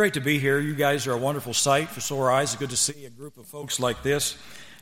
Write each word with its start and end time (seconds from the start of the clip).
great 0.00 0.14
to 0.14 0.20
be 0.22 0.38
here. 0.38 0.58
You 0.58 0.74
guys 0.74 1.06
are 1.06 1.12
a 1.12 1.18
wonderful 1.18 1.52
sight 1.52 1.90
for 1.90 2.00
sore 2.00 2.32
eyes. 2.32 2.54
It's 2.54 2.58
good 2.58 2.70
to 2.70 2.76
see 2.78 3.04
a 3.04 3.10
group 3.10 3.36
of 3.36 3.44
folks 3.44 3.78
like 3.78 4.02
this. 4.02 4.34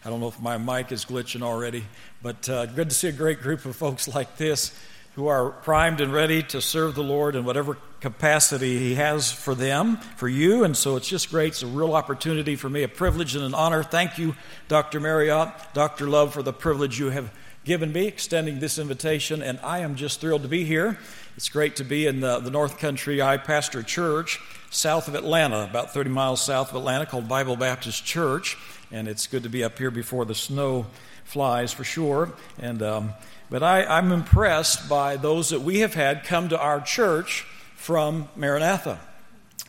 I 0.05 0.11
don't 0.11 0.21
know 0.21 0.29
if 0.29 0.41
my 0.41 0.59
mic 0.59 0.93
is 0.93 1.05
glitching 1.05 1.43
already, 1.43 1.83
but 2.23 2.49
uh, 2.49 2.67
good 2.67 2.91
to 2.91 2.95
see 2.95 3.09
a 3.09 3.13
great 3.13 3.41
group 3.41 3.65
of 3.65 3.75
folks 3.75 4.07
like 4.07 4.37
this 4.37 4.73
who 5.17 5.27
are 5.27 5.51
primed 5.51 6.01
and 6.01 6.13
ready 6.13 6.45
to 6.45 6.63
serve 6.63 6.95
the 6.95 7.03
Lord 7.03 7.35
in 7.35 7.45
whatever 7.45 7.79
capacity 8.01 8.79
He 8.79 8.95
has 8.95 9.33
for 9.33 9.57
them, 9.57 9.97
for 9.97 10.29
you. 10.29 10.63
And 10.63 10.77
so 10.77 10.95
it's 10.95 11.09
just 11.09 11.31
great. 11.31 11.49
It's 11.49 11.65
a 11.65 11.67
real 11.67 11.95
opportunity 11.95 12.55
for 12.55 12.71
me, 12.71 12.85
a 12.85 12.89
privilege 12.89 13.35
and 13.35 13.45
an 13.45 13.55
honor. 13.55 13.83
Thank 13.83 14.19
you, 14.19 14.37
Dr. 14.69 15.01
Marriott, 15.01 15.49
Dr. 15.75 16.07
Love, 16.07 16.33
for 16.33 16.45
the 16.45 16.53
privilege 16.53 17.01
you 17.01 17.11
have 17.11 17.33
given 17.65 17.93
me, 17.93 18.07
extending 18.07 18.61
this 18.61 18.79
invitation. 18.79 19.43
And 19.43 19.59
I 19.65 19.81
am 19.81 19.97
just 19.97 20.21
thrilled 20.21 20.43
to 20.43 20.49
be 20.49 20.63
here. 20.63 20.97
It's 21.37 21.49
great 21.49 21.75
to 21.75 21.85
be 21.85 22.07
in 22.07 22.21
the, 22.21 22.39
the 22.39 22.53
North 22.53 22.79
Country. 22.79 23.21
I 23.21 23.37
pastor 23.37 23.81
a 23.81 23.85
church 23.85 24.41
south 24.71 25.09
of 25.09 25.15
Atlanta, 25.15 25.65
about 25.65 25.93
30 25.93 26.11
miles 26.11 26.43
south 26.43 26.71
of 26.71 26.77
Atlanta, 26.77 27.07
called 27.07 27.29
Bible 27.29 27.57
Baptist 27.57 28.05
Church. 28.05 28.57
And 28.91 29.09
it's 29.09 29.27
good 29.27 29.43
to 29.43 29.49
be 29.49 29.65
up 29.65 29.79
here 29.79 29.91
before 29.91 30.25
the 30.25 30.35
snow 30.35 30.87
flies 31.25 31.73
for 31.73 31.85
sure. 31.85 32.33
And, 32.59 32.83
um, 32.83 33.13
but 33.51 33.63
I, 33.63 33.85
I'm 33.85 34.13
impressed 34.13 34.89
by 34.89 35.17
those 35.17 35.51
that 35.51 35.61
we 35.61 35.81
have 35.81 35.95
had 35.95 36.25
come 36.25 36.49
to 36.51 36.59
our 36.59 36.81
church 36.81 37.47
from 37.77 38.29
Maranatha. 38.37 38.99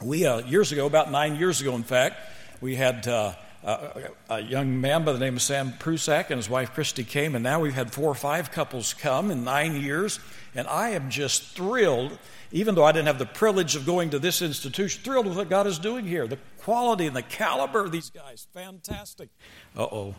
We, 0.01 0.25
uh, 0.25 0.39
years 0.39 0.71
ago, 0.71 0.85
about 0.85 1.11
nine 1.11 1.35
years 1.35 1.61
ago, 1.61 1.75
in 1.75 1.83
fact, 1.83 2.17
we 2.61 2.75
had. 2.75 3.07
Uh, 3.07 3.33
a, 3.61 4.09
a, 4.29 4.39
young 4.39 4.79
man 4.79 5.03
by 5.03 5.11
the 5.11 5.19
name 5.19 5.35
of 5.35 5.41
Sam 5.41 5.73
Prusak 5.73 6.29
and 6.29 6.37
his 6.37 6.49
wife 6.49 6.73
Christy 6.73 7.03
came, 7.03 7.35
and 7.35 7.43
now 7.43 7.59
we've 7.59 7.73
had 7.73 7.91
four 7.91 8.09
or 8.09 8.15
five 8.15 8.51
couples 8.51 8.93
come 8.93 9.31
in 9.31 9.43
nine 9.43 9.75
years. 9.75 10.19
And 10.55 10.67
I 10.67 10.91
am 10.91 11.09
just 11.09 11.55
thrilled, 11.55 12.17
even 12.51 12.75
though 12.75 12.83
I 12.83 12.91
didn't 12.91 13.07
have 13.07 13.19
the 13.19 13.25
privilege 13.25 13.75
of 13.75 13.85
going 13.85 14.11
to 14.11 14.19
this 14.19 14.41
institution, 14.41 15.03
thrilled 15.03 15.27
with 15.27 15.37
what 15.37 15.49
God 15.49 15.67
is 15.67 15.79
doing 15.79 16.05
here. 16.05 16.27
The 16.27 16.39
quality 16.61 17.07
and 17.07 17.15
the 17.15 17.21
caliber 17.21 17.85
of 17.85 17.91
these 17.91 18.09
guys, 18.09 18.47
fantastic. 18.53 19.29
Uh 19.77 19.83
oh. 19.83 20.15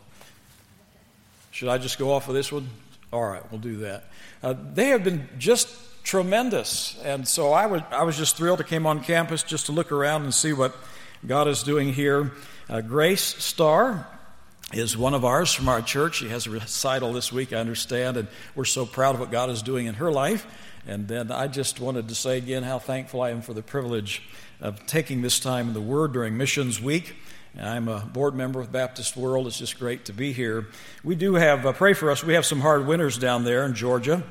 Should 1.51 1.69
I 1.69 1.77
just 1.77 1.99
go 1.99 2.13
off 2.13 2.27
of 2.29 2.33
this 2.33 2.51
one? 2.51 2.69
All 3.11 3.23
right, 3.23 3.43
we'll 3.51 3.59
do 3.59 3.77
that. 3.77 4.05
Uh, 4.41 4.53
they 4.73 4.89
have 4.89 5.03
been 5.03 5.27
just 5.37 5.67
tremendous. 6.03 6.99
And 7.03 7.27
so 7.27 7.51
I, 7.51 7.65
I 7.91 8.03
was 8.03 8.17
just 8.17 8.37
thrilled. 8.37 8.61
I 8.61 8.63
came 8.63 8.85
on 8.85 9.03
campus 9.03 9.43
just 9.43 9.65
to 9.65 9.71
look 9.71 9.91
around 9.91 10.23
and 10.23 10.33
see 10.33 10.53
what 10.53 10.75
God 11.25 11.47
is 11.47 11.63
doing 11.63 11.93
here. 11.93 12.31
Uh, 12.69 12.81
Grace 12.81 13.21
Starr 13.21 14.07
is 14.73 14.97
one 14.97 15.13
of 15.13 15.25
ours 15.25 15.53
from 15.53 15.67
our 15.67 15.81
church. 15.81 16.19
She 16.19 16.29
has 16.29 16.47
a 16.47 16.51
recital 16.51 17.11
this 17.11 17.31
week, 17.31 17.51
I 17.51 17.57
understand, 17.57 18.15
and 18.15 18.27
we're 18.55 18.65
so 18.65 18.85
proud 18.85 19.15
of 19.15 19.21
what 19.21 19.29
God 19.29 19.49
is 19.49 19.61
doing 19.61 19.87
in 19.87 19.95
her 19.95 20.11
life. 20.11 20.47
And 20.87 21.07
then 21.07 21.31
I 21.31 21.47
just 21.47 21.79
wanted 21.79 22.07
to 22.07 22.15
say 22.15 22.37
again 22.37 22.63
how 22.63 22.79
thankful 22.79 23.21
I 23.21 23.29
am 23.29 23.41
for 23.41 23.53
the 23.53 23.61
privilege 23.61 24.23
of 24.59 24.85
taking 24.87 25.21
this 25.21 25.39
time 25.39 25.67
in 25.67 25.73
the 25.73 25.81
Word 25.81 26.13
during 26.13 26.37
Missions 26.37 26.81
Week. 26.81 27.15
I'm 27.59 27.87
a 27.87 27.99
board 27.99 28.33
member 28.33 28.59
with 28.59 28.71
Baptist 28.71 29.17
World. 29.17 29.45
It's 29.45 29.57
just 29.57 29.77
great 29.77 30.05
to 30.05 30.13
be 30.13 30.31
here. 30.31 30.67
We 31.03 31.15
do 31.15 31.35
have, 31.35 31.65
uh, 31.65 31.73
pray 31.73 31.93
for 31.93 32.09
us, 32.09 32.23
we 32.23 32.33
have 32.33 32.45
some 32.45 32.61
hard 32.61 32.87
winters 32.87 33.17
down 33.17 33.43
there 33.43 33.65
in 33.65 33.75
Georgia. 33.75 34.23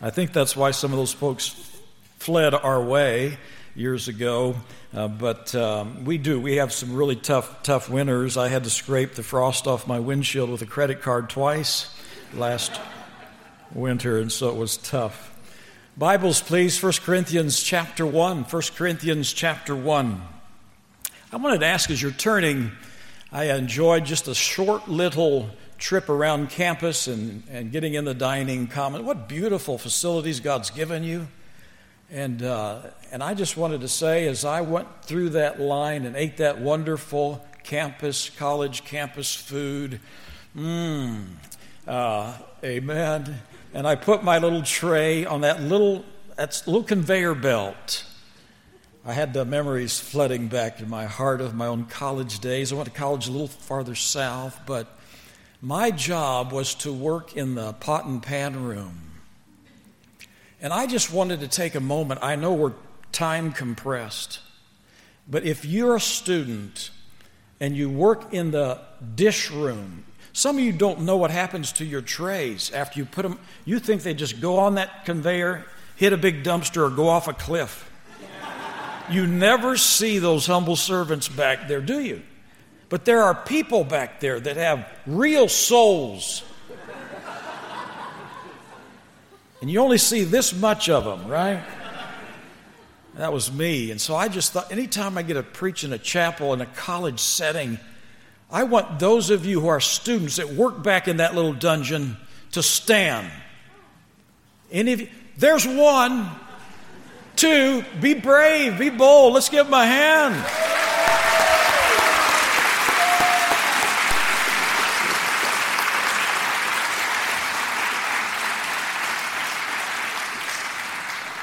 I 0.00 0.10
think 0.10 0.32
that's 0.32 0.56
why 0.56 0.70
some 0.70 0.92
of 0.92 0.98
those 0.98 1.12
folks 1.12 1.70
fled 2.18 2.54
our 2.54 2.82
way 2.82 3.38
years 3.74 4.08
ago. 4.08 4.56
Uh, 4.94 5.08
but 5.08 5.54
um, 5.54 6.04
we 6.04 6.16
do. 6.16 6.40
We 6.40 6.56
have 6.56 6.72
some 6.72 6.94
really 6.94 7.16
tough, 7.16 7.62
tough 7.62 7.90
winters. 7.90 8.36
I 8.36 8.48
had 8.48 8.64
to 8.64 8.70
scrape 8.70 9.14
the 9.14 9.22
frost 9.22 9.66
off 9.66 9.86
my 9.86 9.98
windshield 9.98 10.48
with 10.48 10.62
a 10.62 10.66
credit 10.66 11.02
card 11.02 11.28
twice 11.28 11.92
last 12.34 12.80
winter, 13.74 14.18
and 14.18 14.30
so 14.30 14.48
it 14.48 14.56
was 14.56 14.76
tough. 14.76 15.32
Bibles, 15.96 16.40
please. 16.40 16.82
1 16.82 16.92
Corinthians 17.04 17.62
chapter 17.62 18.04
1. 18.04 18.44
1 18.44 18.62
Corinthians 18.74 19.32
chapter 19.32 19.74
1. 19.74 20.22
I 21.32 21.36
wanted 21.36 21.60
to 21.60 21.66
ask 21.66 21.90
as 21.90 22.00
you're 22.00 22.10
turning, 22.10 22.72
I 23.32 23.44
enjoyed 23.44 24.04
just 24.04 24.28
a 24.28 24.34
short 24.34 24.88
little 24.88 25.50
trip 25.78 26.08
around 26.08 26.50
campus 26.50 27.06
and, 27.06 27.42
and 27.50 27.72
getting 27.72 27.94
in 27.94 28.04
the 28.04 28.14
dining 28.14 28.66
common. 28.66 29.04
What 29.04 29.28
beautiful 29.28 29.78
facilities 29.78 30.40
God's 30.40 30.70
given 30.70 31.02
you. 31.02 31.28
And, 32.10 32.42
uh, 32.42 32.82
and 33.10 33.22
I 33.22 33.34
just 33.34 33.56
wanted 33.56 33.80
to 33.80 33.88
say, 33.88 34.28
as 34.28 34.44
I 34.44 34.60
went 34.60 34.88
through 35.02 35.30
that 35.30 35.60
line 35.60 36.06
and 36.06 36.14
ate 36.14 36.36
that 36.36 36.60
wonderful 36.60 37.44
campus, 37.64 38.30
college 38.30 38.84
campus 38.84 39.34
food, 39.34 40.00
mmm, 40.56 41.24
uh, 41.86 42.36
amen. 42.64 43.40
And 43.74 43.86
I 43.86 43.94
put 43.94 44.24
my 44.24 44.38
little 44.38 44.62
tray 44.62 45.24
on 45.24 45.42
that 45.42 45.62
little, 45.62 46.04
that 46.36 46.62
little 46.66 46.82
conveyor 46.82 47.34
belt. 47.34 48.04
I 49.04 49.12
had 49.12 49.32
the 49.32 49.44
memories 49.44 50.00
flooding 50.00 50.48
back 50.48 50.80
in 50.80 50.90
my 50.90 51.06
heart 51.06 51.40
of 51.40 51.54
my 51.54 51.66
own 51.66 51.84
college 51.84 52.40
days. 52.40 52.72
I 52.72 52.76
went 52.76 52.86
to 52.86 52.94
college 52.94 53.28
a 53.28 53.32
little 53.32 53.48
farther 53.48 53.94
south, 53.94 54.60
but 54.66 54.98
my 55.60 55.90
job 55.90 56.52
was 56.52 56.74
to 56.76 56.92
work 56.92 57.36
in 57.36 57.54
the 57.54 57.72
pot 57.74 58.04
and 58.06 58.22
pan 58.22 58.64
room 58.64 59.06
and 60.60 60.72
I 60.72 60.86
just 60.86 61.12
wanted 61.12 61.40
to 61.40 61.48
take 61.48 61.74
a 61.74 61.80
moment. 61.80 62.20
I 62.22 62.36
know 62.36 62.52
we're 62.52 62.72
time 63.12 63.52
compressed, 63.52 64.40
but 65.28 65.44
if 65.44 65.64
you're 65.64 65.96
a 65.96 66.00
student 66.00 66.90
and 67.60 67.76
you 67.76 67.90
work 67.90 68.32
in 68.32 68.50
the 68.50 68.80
dish 69.14 69.50
room, 69.50 70.04
some 70.36 70.58
of 70.58 70.64
you 70.64 70.72
don't 70.72 71.00
know 71.00 71.16
what 71.16 71.30
happens 71.30 71.72
to 71.72 71.84
your 71.84 72.02
trays 72.02 72.70
after 72.72 72.98
you 72.98 73.06
put 73.06 73.22
them. 73.22 73.38
You 73.64 73.78
think 73.78 74.02
they 74.02 74.14
just 74.14 74.40
go 74.40 74.58
on 74.58 74.74
that 74.74 75.04
conveyor, 75.04 75.64
hit 75.96 76.12
a 76.12 76.16
big 76.16 76.44
dumpster, 76.44 76.86
or 76.86 76.90
go 76.90 77.08
off 77.08 77.26
a 77.26 77.32
cliff. 77.32 77.90
You 79.10 79.26
never 79.26 79.76
see 79.76 80.18
those 80.18 80.46
humble 80.46 80.76
servants 80.76 81.28
back 81.28 81.68
there, 81.68 81.80
do 81.80 82.00
you? 82.00 82.22
But 82.88 83.04
there 83.04 83.22
are 83.22 83.34
people 83.34 83.84
back 83.84 84.20
there 84.20 84.38
that 84.38 84.56
have 84.56 84.86
real 85.06 85.48
souls 85.48 86.42
and 89.60 89.70
you 89.70 89.80
only 89.80 89.98
see 89.98 90.24
this 90.24 90.54
much 90.54 90.88
of 90.88 91.04
them, 91.04 91.26
right? 91.28 91.62
That 93.14 93.32
was 93.32 93.50
me. 93.50 93.90
And 93.90 94.00
so 94.00 94.14
I 94.14 94.28
just 94.28 94.52
thought 94.52 94.70
anytime 94.70 95.16
I 95.16 95.22
get 95.22 95.34
to 95.34 95.42
preach 95.42 95.82
in 95.82 95.92
a 95.92 95.98
chapel 95.98 96.52
in 96.52 96.60
a 96.60 96.66
college 96.66 97.20
setting, 97.20 97.78
I 98.50 98.64
want 98.64 98.98
those 99.00 99.30
of 99.30 99.44
you 99.44 99.60
who 99.60 99.68
are 99.68 99.80
students 99.80 100.36
that 100.36 100.50
work 100.50 100.82
back 100.82 101.08
in 101.08 101.16
that 101.16 101.34
little 101.34 101.52
dungeon 101.52 102.16
to 102.52 102.62
stand. 102.62 103.30
Any 104.70 104.92
of 104.92 105.00
you, 105.00 105.08
there's 105.36 105.66
one. 105.66 106.30
Two, 107.34 107.84
be 108.00 108.14
brave, 108.14 108.78
be 108.78 108.88
bold. 108.88 109.34
Let's 109.34 109.48
give 109.48 109.66
them 109.66 109.74
a 109.74 109.84
hand. 109.84 110.34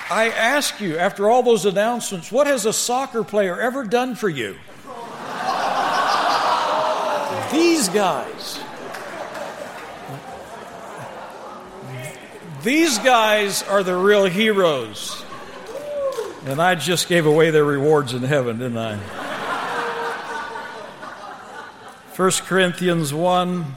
I 0.10 0.30
ask 0.30 0.80
you, 0.80 0.98
after 0.98 1.30
all 1.30 1.42
those 1.42 1.66
announcements, 1.66 2.32
what 2.32 2.46
has 2.46 2.66
a 2.66 2.74
soccer 2.74 3.24
player 3.24 3.60
ever 3.60 3.84
done 3.84 4.16
for 4.16 4.30
you? 4.30 4.56
These 7.54 7.90
guys. 7.90 8.60
These 12.64 12.98
guys 12.98 13.62
are 13.62 13.84
the 13.84 13.96
real 13.96 14.26
heroes. 14.26 15.24
And 16.46 16.60
I 16.60 16.74
just 16.74 17.08
gave 17.08 17.28
away 17.28 17.52
their 17.52 17.64
rewards 17.64 18.14
in 18.14 18.24
heaven, 18.24 18.58
didn't 18.58 18.80
I? 18.80 18.98
1 22.16 22.32
Corinthians 22.46 23.14
1 23.14 23.76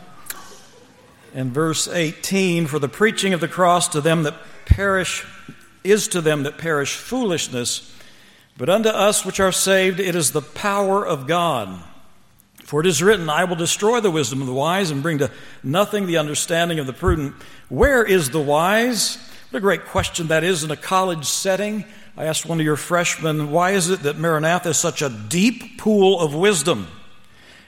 and 1.34 1.52
verse 1.52 1.86
18 1.86 2.66
For 2.66 2.78
the 2.78 2.88
preaching 2.88 3.34
of 3.34 3.40
the 3.40 3.48
cross 3.48 3.88
to 3.88 4.00
them 4.00 4.22
that 4.22 4.36
perish 4.64 5.26
is 5.84 6.08
to 6.08 6.22
them 6.22 6.44
that 6.44 6.56
perish 6.56 6.96
foolishness, 6.96 7.94
but 8.56 8.70
unto 8.70 8.88
us 8.88 9.24
which 9.24 9.38
are 9.38 9.52
saved 9.52 10.00
it 10.00 10.14
is 10.14 10.32
the 10.32 10.40
power 10.40 11.06
of 11.06 11.26
God. 11.26 11.82
For 12.66 12.80
it 12.80 12.86
is 12.86 13.00
written, 13.00 13.30
I 13.30 13.44
will 13.44 13.54
destroy 13.54 14.00
the 14.00 14.10
wisdom 14.10 14.40
of 14.40 14.48
the 14.48 14.52
wise 14.52 14.90
and 14.90 15.00
bring 15.00 15.18
to 15.18 15.30
nothing 15.62 16.06
the 16.06 16.16
understanding 16.16 16.80
of 16.80 16.88
the 16.88 16.92
prudent. 16.92 17.36
Where 17.68 18.02
is 18.02 18.30
the 18.30 18.40
wise? 18.40 19.18
What 19.50 19.58
a 19.58 19.60
great 19.60 19.84
question 19.84 20.26
that 20.26 20.42
is 20.42 20.64
in 20.64 20.72
a 20.72 20.76
college 20.76 21.26
setting. 21.26 21.84
I 22.16 22.24
asked 22.24 22.44
one 22.44 22.58
of 22.58 22.66
your 22.66 22.74
freshmen, 22.74 23.52
why 23.52 23.70
is 23.70 23.88
it 23.88 24.02
that 24.02 24.18
Maranatha 24.18 24.70
is 24.70 24.78
such 24.78 25.00
a 25.00 25.08
deep 25.08 25.78
pool 25.78 26.18
of 26.18 26.34
wisdom? 26.34 26.88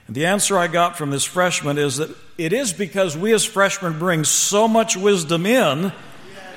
And 0.07 0.17
the 0.17 0.25
answer 0.25 0.57
I 0.57 0.67
got 0.67 0.97
from 0.97 1.11
this 1.11 1.23
freshman 1.23 1.77
is 1.77 1.95
that 1.95 2.13
it 2.37 2.51
is 2.51 2.73
because 2.73 3.15
we 3.15 3.31
as 3.31 3.45
freshmen 3.45 3.99
bring 3.99 4.25
so 4.25 4.67
much 4.67 4.97
wisdom 4.97 5.45
in 5.45 5.93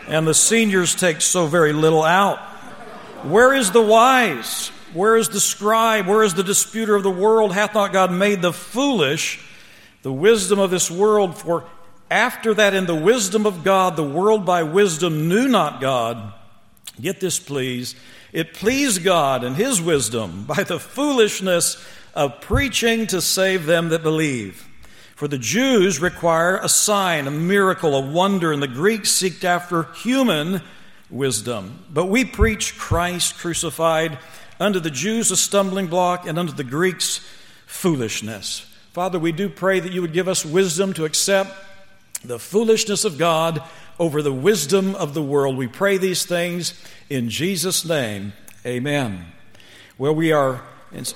and 0.08 0.26
the 0.26 0.34
seniors 0.34 0.96
take 0.96 1.20
so 1.20 1.46
very 1.46 1.72
little 1.72 2.02
out. 2.02 2.40
Where 3.22 3.54
is 3.54 3.70
the 3.70 3.82
wise? 3.82 4.72
Where 4.94 5.16
is 5.16 5.28
the 5.28 5.40
scribe? 5.40 6.06
Where 6.06 6.22
is 6.22 6.34
the 6.34 6.42
disputer 6.42 6.94
of 6.94 7.02
the 7.02 7.10
world? 7.10 7.52
Hath 7.52 7.74
not 7.74 7.92
God 7.92 8.12
made 8.12 8.42
the 8.42 8.52
foolish 8.52 9.44
the 10.02 10.12
wisdom 10.12 10.58
of 10.58 10.70
this 10.70 10.90
world? 10.90 11.36
For 11.38 11.64
after 12.10 12.52
that, 12.54 12.74
in 12.74 12.86
the 12.86 12.94
wisdom 12.94 13.46
of 13.46 13.64
God, 13.64 13.96
the 13.96 14.02
world 14.02 14.44
by 14.44 14.62
wisdom 14.62 15.28
knew 15.28 15.48
not 15.48 15.80
God. 15.80 16.34
Get 17.00 17.20
this, 17.20 17.38
please. 17.38 17.94
It 18.32 18.54
pleased 18.54 19.02
God 19.02 19.44
in 19.44 19.54
His 19.54 19.80
wisdom 19.80 20.44
by 20.46 20.62
the 20.62 20.78
foolishness 20.78 21.82
of 22.14 22.40
preaching 22.40 23.06
to 23.08 23.20
save 23.20 23.66
them 23.66 23.88
that 23.88 24.02
believe. 24.02 24.68
For 25.16 25.28
the 25.28 25.38
Jews 25.38 26.00
require 26.00 26.56
a 26.56 26.68
sign, 26.68 27.26
a 27.26 27.30
miracle, 27.30 27.94
a 27.94 28.00
wonder, 28.00 28.52
and 28.52 28.62
the 28.62 28.68
Greeks 28.68 29.10
seek 29.10 29.44
after 29.44 29.84
human 29.94 30.62
wisdom. 31.10 31.84
But 31.92 32.06
we 32.06 32.24
preach 32.24 32.76
Christ 32.76 33.38
crucified, 33.38 34.18
unto 34.62 34.80
the 34.80 34.90
Jews 34.90 35.30
a 35.30 35.36
stumbling 35.36 35.88
block, 35.88 36.26
and 36.26 36.38
unto 36.38 36.52
the 36.52 36.64
Greeks 36.64 37.20
foolishness. 37.66 38.66
Father, 38.92 39.18
we 39.18 39.32
do 39.32 39.48
pray 39.48 39.80
that 39.80 39.92
you 39.92 40.02
would 40.02 40.12
give 40.12 40.28
us 40.28 40.44
wisdom 40.44 40.92
to 40.94 41.04
accept 41.04 41.50
the 42.24 42.38
foolishness 42.38 43.04
of 43.04 43.18
God 43.18 43.62
over 43.98 44.22
the 44.22 44.32
wisdom 44.32 44.94
of 44.94 45.14
the 45.14 45.22
world. 45.22 45.56
We 45.56 45.66
pray 45.66 45.96
these 45.96 46.24
things 46.24 46.74
in 47.08 47.28
Jesus' 47.28 47.84
name. 47.84 48.32
Amen. 48.64 49.26
Well, 49.98 50.14
we 50.14 50.32
are 50.32 50.62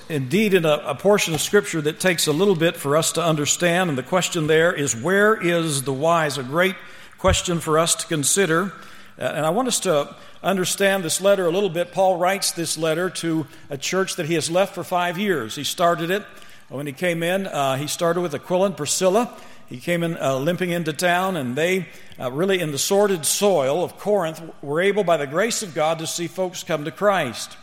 indeed 0.09 0.53
in 0.53 0.65
a, 0.65 0.81
a, 0.85 0.95
portion 0.95 1.33
of 1.33 1.41
Scripture 1.41 1.81
that 1.81 1.99
takes 1.99 2.27
a 2.27 2.31
little 2.31 2.55
bit 2.55 2.75
for 2.75 2.97
us 2.97 3.11
to 3.13 3.23
understand, 3.23 3.89
and 3.89 3.97
the 3.97 4.03
question 4.03 4.47
there 4.47 4.73
is 4.73 4.95
where 4.95 5.39
is 5.39 5.83
the 5.83 5.93
wise? 5.93 6.37
A 6.37 6.43
great 6.43 6.75
question 7.17 7.59
for 7.59 7.77
us 7.77 7.95
to 7.95 8.07
consider. 8.07 8.73
Uh, 9.19 9.23
and 9.23 9.45
I 9.45 9.49
want 9.49 9.67
us 9.67 9.79
to 9.81 10.15
understand 10.43 11.03
this 11.03 11.19
letter 11.21 11.45
a 11.45 11.51
little 11.51 11.69
bit. 11.69 11.91
Paul 11.91 12.17
writes 12.17 12.51
this 12.51 12.77
letter 12.77 13.09
to 13.09 13.47
a 13.69 13.77
church 13.77 14.15
that 14.15 14.27
he 14.27 14.35
has 14.35 14.49
left 14.51 14.75
for 14.75 14.83
five 14.83 15.17
years. 15.17 15.55
He 15.55 15.63
started 15.63 16.11
it 16.11 16.23
when 16.69 16.85
he 16.85 16.93
came 16.93 17.23
in, 17.23 17.47
uh, 17.47 17.77
he 17.77 17.87
started 17.87 18.21
with 18.21 18.35
Aquila 18.35 18.67
and 18.67 18.77
Priscilla. 18.77 19.33
He 19.69 19.77
came 19.77 20.03
in 20.03 20.17
uh, 20.17 20.35
limping 20.35 20.69
into 20.69 20.93
town, 20.93 21.37
and 21.37 21.55
they, 21.55 21.87
uh, 22.19 22.31
really 22.31 22.59
in 22.59 22.71
the 22.71 22.77
sordid 22.77 23.25
soil 23.25 23.83
of 23.83 23.97
Corinth, 23.97 24.41
were 24.61 24.81
able, 24.81 25.03
by 25.03 25.17
the 25.17 25.27
grace 25.27 25.63
of 25.63 25.73
God, 25.73 25.99
to 25.99 26.07
see 26.07 26.27
folks 26.27 26.63
come 26.63 26.85
to 26.85 26.91
Christ. 26.91 27.57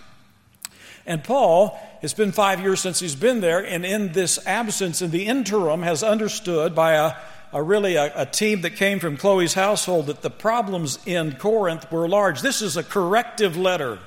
And 1.07 1.23
Paul, 1.23 1.79
it's 2.03 2.15
been 2.15 2.33
five 2.33 2.61
years 2.61 2.81
since 2.81 2.99
he's 2.99 3.15
been 3.15 3.41
there, 3.41 3.61
and 3.61 3.85
in 3.85 4.12
this 4.12 4.39
absence, 4.47 5.03
in 5.03 5.11
the 5.11 5.27
interim, 5.27 5.83
has 5.83 6.03
understood 6.03 6.75
by 6.75 6.93
a, 6.95 7.12
a 7.55 7.62
really 7.62 7.95
a, 7.95 8.12
a 8.23 8.27
team 8.27 8.62
that 8.62 8.75
came 8.75 8.99
from 8.99 9.17
Chloe's 9.17 9.55
household 9.55 10.09
that 10.09 10.23
the 10.23 10.31
problems 10.31 10.99
in 11.06 11.37
Corinth 11.37 11.91
were 11.91 12.09
large. 12.09 12.43
This 12.43 12.61
is 12.61 12.77
a 12.77 12.83
corrective 12.83 13.56
letter. 13.56 14.01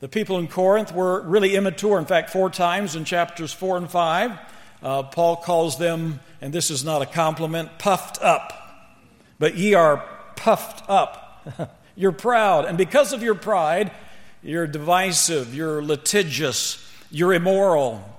The 0.00 0.08
people 0.08 0.38
in 0.38 0.48
Corinth 0.48 0.92
were 0.92 1.22
really 1.22 1.54
immature. 1.54 1.96
In 1.96 2.06
fact, 2.06 2.30
four 2.30 2.50
times 2.50 2.96
in 2.96 3.04
chapters 3.04 3.52
four 3.52 3.76
and 3.76 3.88
five, 3.88 4.32
uh, 4.82 5.04
Paul 5.04 5.36
calls 5.36 5.78
them, 5.78 6.18
and 6.40 6.52
this 6.52 6.72
is 6.72 6.84
not 6.84 7.02
a 7.02 7.06
compliment, 7.06 7.78
puffed 7.78 8.20
up. 8.20 8.52
But 9.38 9.54
ye 9.54 9.74
are 9.74 10.04
puffed 10.34 10.90
up. 10.90 11.70
you're 11.96 12.12
proud. 12.12 12.64
And 12.64 12.76
because 12.76 13.12
of 13.12 13.22
your 13.22 13.36
pride, 13.36 13.92
you're 14.42 14.66
divisive, 14.66 15.54
you're 15.54 15.82
litigious, 15.82 16.84
you're 17.12 17.32
immoral. 17.32 18.13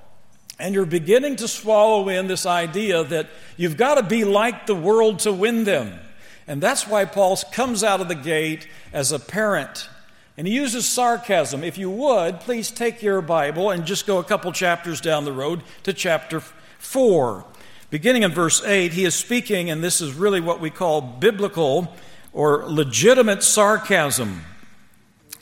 And 0.57 0.73
you're 0.73 0.85
beginning 0.85 1.35
to 1.37 1.47
swallow 1.47 2.07
in 2.07 2.27
this 2.27 2.45
idea 2.45 3.03
that 3.03 3.27
you've 3.57 3.77
got 3.77 3.95
to 3.95 4.03
be 4.03 4.23
like 4.23 4.65
the 4.65 4.75
world 4.75 5.19
to 5.19 5.33
win 5.33 5.65
them. 5.65 5.99
And 6.47 6.61
that's 6.61 6.87
why 6.87 7.05
Paul 7.05 7.37
comes 7.51 7.83
out 7.83 8.01
of 8.01 8.07
the 8.07 8.15
gate 8.15 8.67
as 8.93 9.11
a 9.11 9.19
parent. 9.19 9.89
And 10.37 10.47
he 10.47 10.53
uses 10.53 10.85
sarcasm. 10.85 11.63
If 11.63 11.77
you 11.77 11.89
would, 11.89 12.41
please 12.41 12.71
take 12.71 13.01
your 13.01 13.21
Bible 13.21 13.71
and 13.71 13.85
just 13.85 14.05
go 14.05 14.17
a 14.17 14.23
couple 14.23 14.51
chapters 14.51 15.01
down 15.01 15.25
the 15.25 15.31
road 15.31 15.63
to 15.83 15.93
chapter 15.93 16.41
4. 16.79 17.45
Beginning 17.89 18.23
in 18.23 18.31
verse 18.31 18.63
8, 18.63 18.93
he 18.93 19.05
is 19.05 19.15
speaking, 19.15 19.69
and 19.69 19.83
this 19.83 20.01
is 20.01 20.13
really 20.13 20.41
what 20.41 20.59
we 20.59 20.69
call 20.69 21.01
biblical 21.01 21.93
or 22.33 22.65
legitimate 22.65 23.43
sarcasm. 23.43 24.41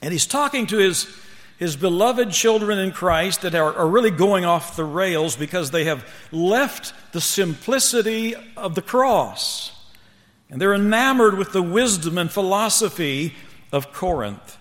And 0.01 0.11
he's 0.11 0.27
talking 0.27 0.67
to 0.67 0.77
his, 0.77 1.07
his 1.57 1.75
beloved 1.75 2.31
children 2.31 2.79
in 2.79 2.91
Christ 2.91 3.41
that 3.41 3.55
are, 3.55 3.73
are 3.73 3.87
really 3.87 4.11
going 4.11 4.45
off 4.45 4.75
the 4.75 4.83
rails 4.83 5.35
because 5.35 5.71
they 5.71 5.85
have 5.85 6.07
left 6.31 6.93
the 7.13 7.21
simplicity 7.21 8.35
of 8.57 8.75
the 8.75 8.81
cross. 8.81 9.71
And 10.49 10.61
they're 10.61 10.73
enamored 10.73 11.37
with 11.37 11.53
the 11.53 11.63
wisdom 11.63 12.17
and 12.17 12.31
philosophy 12.31 13.33
of 13.71 13.91
Corinth. 13.93 14.57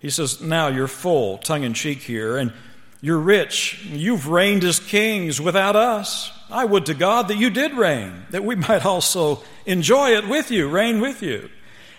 He 0.00 0.10
says, 0.10 0.40
Now 0.40 0.68
you're 0.68 0.88
full, 0.88 1.38
tongue 1.38 1.62
in 1.62 1.72
cheek 1.72 2.02
here, 2.02 2.36
and 2.36 2.52
you're 3.00 3.18
rich. 3.18 3.84
You've 3.84 4.28
reigned 4.28 4.64
as 4.64 4.80
kings 4.80 5.40
without 5.40 5.76
us. 5.76 6.32
I 6.50 6.64
would 6.64 6.86
to 6.86 6.94
God 6.94 7.28
that 7.28 7.36
you 7.36 7.50
did 7.50 7.72
reign, 7.74 8.26
that 8.30 8.44
we 8.44 8.54
might 8.68 8.84
also 8.84 9.42
enjoy 9.66 10.10
it 10.16 10.28
with 10.28 10.50
you, 10.50 10.68
reign 10.68 11.00
with 11.00 11.22
you. 11.22 11.50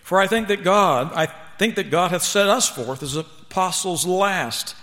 For 0.04 0.20
I 0.20 0.28
think 0.28 0.50
that 0.50 0.64
God, 0.64 1.12
I 1.14 1.34
think 1.58 1.76
that 1.76 1.92
God 1.92 2.12
hath 2.12 2.24
set 2.24 2.48
us 2.48 2.70
forth 2.70 3.04
as 3.04 3.16
apostles 3.16 4.06
last, 4.06 4.76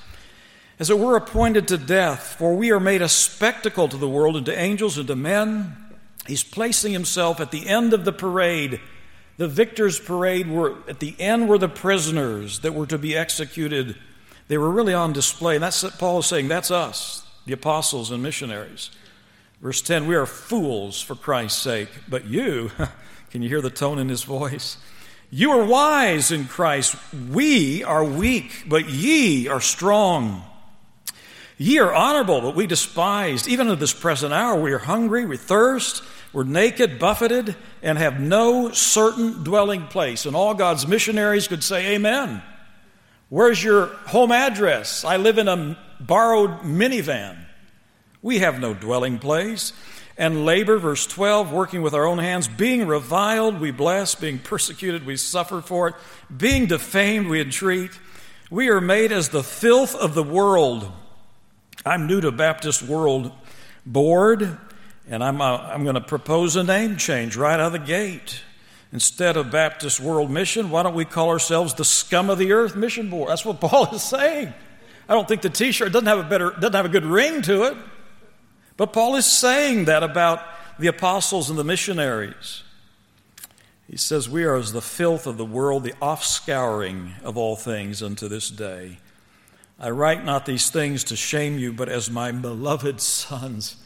as 0.79 0.91
it 0.91 0.99
were 0.99 1.17
appointed 1.17 1.69
to 1.69 1.79
death, 1.79 2.37
for 2.39 2.55
we 2.55 2.71
are 2.71 2.81
made 2.81 3.03
a 3.03 3.09
spectacle 3.09 3.89
to 3.89 3.97
the 3.97 4.09
world 4.09 4.37
and 4.37 4.47
to 4.47 4.59
angels 4.59 4.99
and 4.99 5.07
to 5.09 5.17
men. 5.17 5.77
He's 6.27 6.45
placing 6.45 6.93
himself 6.93 7.41
at 7.41 7.51
the 7.51 7.69
end 7.69 7.93
of 7.93 8.05
the 8.05 8.13
parade. 8.13 8.81
The 9.37 9.49
victors' 9.49 9.99
parade 9.99 10.49
were 10.49 10.77
at 10.89 11.01
the 11.01 11.15
end 11.19 11.49
were 11.49 11.59
the 11.59 11.69
prisoners 11.69 12.61
that 12.61 12.75
were 12.75 12.87
to 12.87 12.99
be 12.99 13.17
executed 13.17 13.97
they 14.53 14.59
were 14.59 14.71
really 14.71 14.93
on 14.93 15.15
display. 15.15 15.55
And 15.55 15.63
that's 15.63 15.83
what 15.83 15.99
Paul 15.99 16.19
is 16.19 16.27
saying. 16.27 16.49
That's 16.49 16.71
us, 16.71 17.27
the 17.47 17.55
apostles 17.55 18.11
and 18.11 18.23
missionaries. 18.23 18.91
Verse 19.63 19.81
10 19.81 20.07
We 20.07 20.15
are 20.15 20.27
fools 20.27 21.01
for 21.01 21.15
Christ's 21.15 21.63
sake, 21.63 21.89
but 22.07 22.27
you, 22.27 22.71
can 23.31 23.41
you 23.41 23.49
hear 23.49 23.63
the 23.63 23.71
tone 23.71 23.99
in 23.99 24.11
his 24.11 24.25
voice? 24.25 24.77
You 25.35 25.53
are 25.53 25.65
wise 25.65 26.31
in 26.31 26.45
Christ. 26.45 26.95
We 27.31 27.83
are 27.85 28.05
weak, 28.05 28.65
but 28.67 28.91
ye 28.91 29.49
are 29.49 29.63
strong. 29.63 30.45
Ye 31.57 31.79
are 31.79 31.95
honorable, 31.95 32.43
but 32.43 32.55
we 32.55 32.67
despised. 32.67 33.49
Even 33.49 33.69
at 33.69 33.81
this 33.81 33.95
present 33.95 34.35
hour, 34.35 34.61
we 34.61 34.73
are 34.73 34.79
hungry, 34.79 35.25
we 35.25 35.39
thirst, 35.39 36.03
we're 36.35 36.45
naked, 36.45 36.99
buffeted, 36.99 37.57
and 37.83 37.97
have 37.97 38.21
no 38.21 38.73
certain 38.73 39.43
dwelling 39.43 39.87
place. 39.87 40.27
And 40.27 40.37
all 40.37 40.53
God's 40.53 40.87
missionaries 40.87 41.49
could 41.49 41.65
say, 41.65 41.95
Amen. 41.95 42.43
Where's 43.31 43.65
your 43.65 43.87
home 43.87 44.33
address? 44.33 45.03
I 45.03 45.17
live 45.17 45.39
in 45.39 45.49
a 45.49 45.79
borrowed 45.99 46.61
minivan. 46.61 47.43
We 48.21 48.41
have 48.41 48.61
no 48.61 48.75
dwelling 48.75 49.19
place. 49.19 49.73
And 50.23 50.45
labor, 50.45 50.79
verse 50.79 51.05
12, 51.05 51.51
working 51.53 51.83
with 51.83 51.95
our 51.95 52.07
own 52.07 52.19
hands, 52.19 52.47
being 52.47 52.87
reviled, 52.87 53.61
we 53.61 53.73
bless, 53.73 54.15
being 54.15 54.39
persecuted, 54.39 55.05
we 55.05 55.17
suffer 55.17 55.61
for 55.61 55.89
it, 55.89 55.95
being 56.35 56.67
defamed, 56.67 57.27
we 57.27 57.41
entreat. 57.41 57.91
We 58.49 58.69
are 58.69 58.81
made 58.81 59.11
as 59.11 59.31
the 59.31 59.43
filth 59.43 59.97
of 59.97 60.15
the 60.15 60.23
world. 60.23 60.89
I'm 61.85 62.07
new 62.07 62.21
to 62.21 62.31
Baptist 62.31 62.85
World 62.85 63.33
Board, 63.85 64.59
and 65.09 65.25
I'm, 65.25 65.41
uh, 65.41 65.57
I'm 65.57 65.83
going 65.83 65.97
to 65.97 66.01
propose 66.01 66.55
a 66.55 66.63
name 66.63 66.99
change 66.99 67.37
right 67.37 67.59
out 67.59 67.67
of 67.67 67.73
the 67.73 67.81
gate. 67.81 68.43
Instead 68.93 69.37
of 69.37 69.51
Baptist 69.51 69.99
World 69.99 70.31
Mission, 70.31 70.71
why 70.71 70.85
don't 70.85 70.95
we 70.95 71.05
call 71.05 71.31
ourselves 71.31 71.75
the 71.75 71.85
scum 71.85 72.31
of 72.31 72.39
the 72.39 72.53
earth 72.53 72.77
mission 72.77 73.11
board? 73.11 73.31
That's 73.31 73.45
what 73.45 73.61
Paul 73.61 73.93
is 73.93 74.05
saying. 74.05 74.55
I 75.09 75.15
don't 75.15 75.27
think 75.27 75.43
the 75.43 75.51
t-shirt 75.51 75.91
doesn't 75.91 76.07
have 76.07 76.21
a 76.21 76.23
better 76.23 76.53
doesn't 76.53 76.75
have 76.75 76.87
a 76.87 76.91
good 76.91 77.05
ring 77.07 77.43
to 77.43 77.65
it. 77.65 77.77
But 78.83 78.93
Paul 78.93 79.15
is 79.15 79.27
saying 79.27 79.85
that 79.85 80.03
about 80.03 80.43
the 80.77 80.89
apostles 80.89 81.49
and 81.49 81.57
the 81.57 81.63
missionaries. 81.63 82.65
He 83.89 83.97
says, 83.97 84.29
We 84.29 84.43
are 84.43 84.57
as 84.57 84.73
the 84.73 84.83
filth 84.83 85.25
of 85.29 85.37
the 85.37 85.45
world, 85.45 85.85
the 85.85 85.95
offscouring 86.03 87.23
of 87.23 87.37
all 87.37 87.55
things 87.55 88.03
unto 88.03 88.27
this 88.27 88.51
day. 88.51 88.99
I 89.79 89.91
write 89.91 90.25
not 90.25 90.47
these 90.47 90.69
things 90.69 91.05
to 91.05 91.15
shame 91.15 91.61
you, 91.61 91.73
but 91.73 91.89
as 91.89 92.11
my 92.11 92.33
beloved 92.33 93.01
sons, 93.01 93.77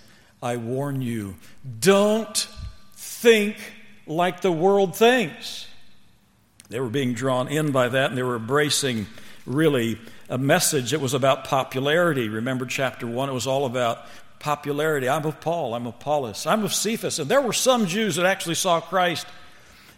I 0.42 0.56
warn 0.56 1.02
you. 1.02 1.36
Don't 1.78 2.48
think 2.94 3.58
like 4.06 4.40
the 4.40 4.50
world 4.50 4.96
thinks. 4.96 5.68
They 6.70 6.80
were 6.80 6.88
being 6.88 7.12
drawn 7.12 7.48
in 7.48 7.70
by 7.70 7.90
that, 7.90 8.08
and 8.08 8.16
they 8.16 8.22
were 8.22 8.36
embracing 8.36 9.08
really 9.44 9.98
a 10.30 10.38
message 10.38 10.92
that 10.92 11.02
was 11.02 11.12
about 11.12 11.44
popularity. 11.44 12.30
Remember 12.30 12.64
chapter 12.64 13.06
1, 13.06 13.28
it 13.28 13.34
was 13.34 13.46
all 13.46 13.66
about 13.66 14.06
popularity. 14.38 15.08
I'm 15.08 15.24
of 15.24 15.40
Paul, 15.40 15.74
I'm 15.74 15.86
of 15.86 15.94
Apollos, 15.94 16.46
I'm 16.46 16.64
of 16.64 16.74
Cephas. 16.74 17.18
And 17.18 17.30
there 17.30 17.40
were 17.40 17.52
some 17.52 17.86
Jews 17.86 18.16
that 18.16 18.26
actually 18.26 18.54
saw 18.54 18.80
Christ 18.80 19.26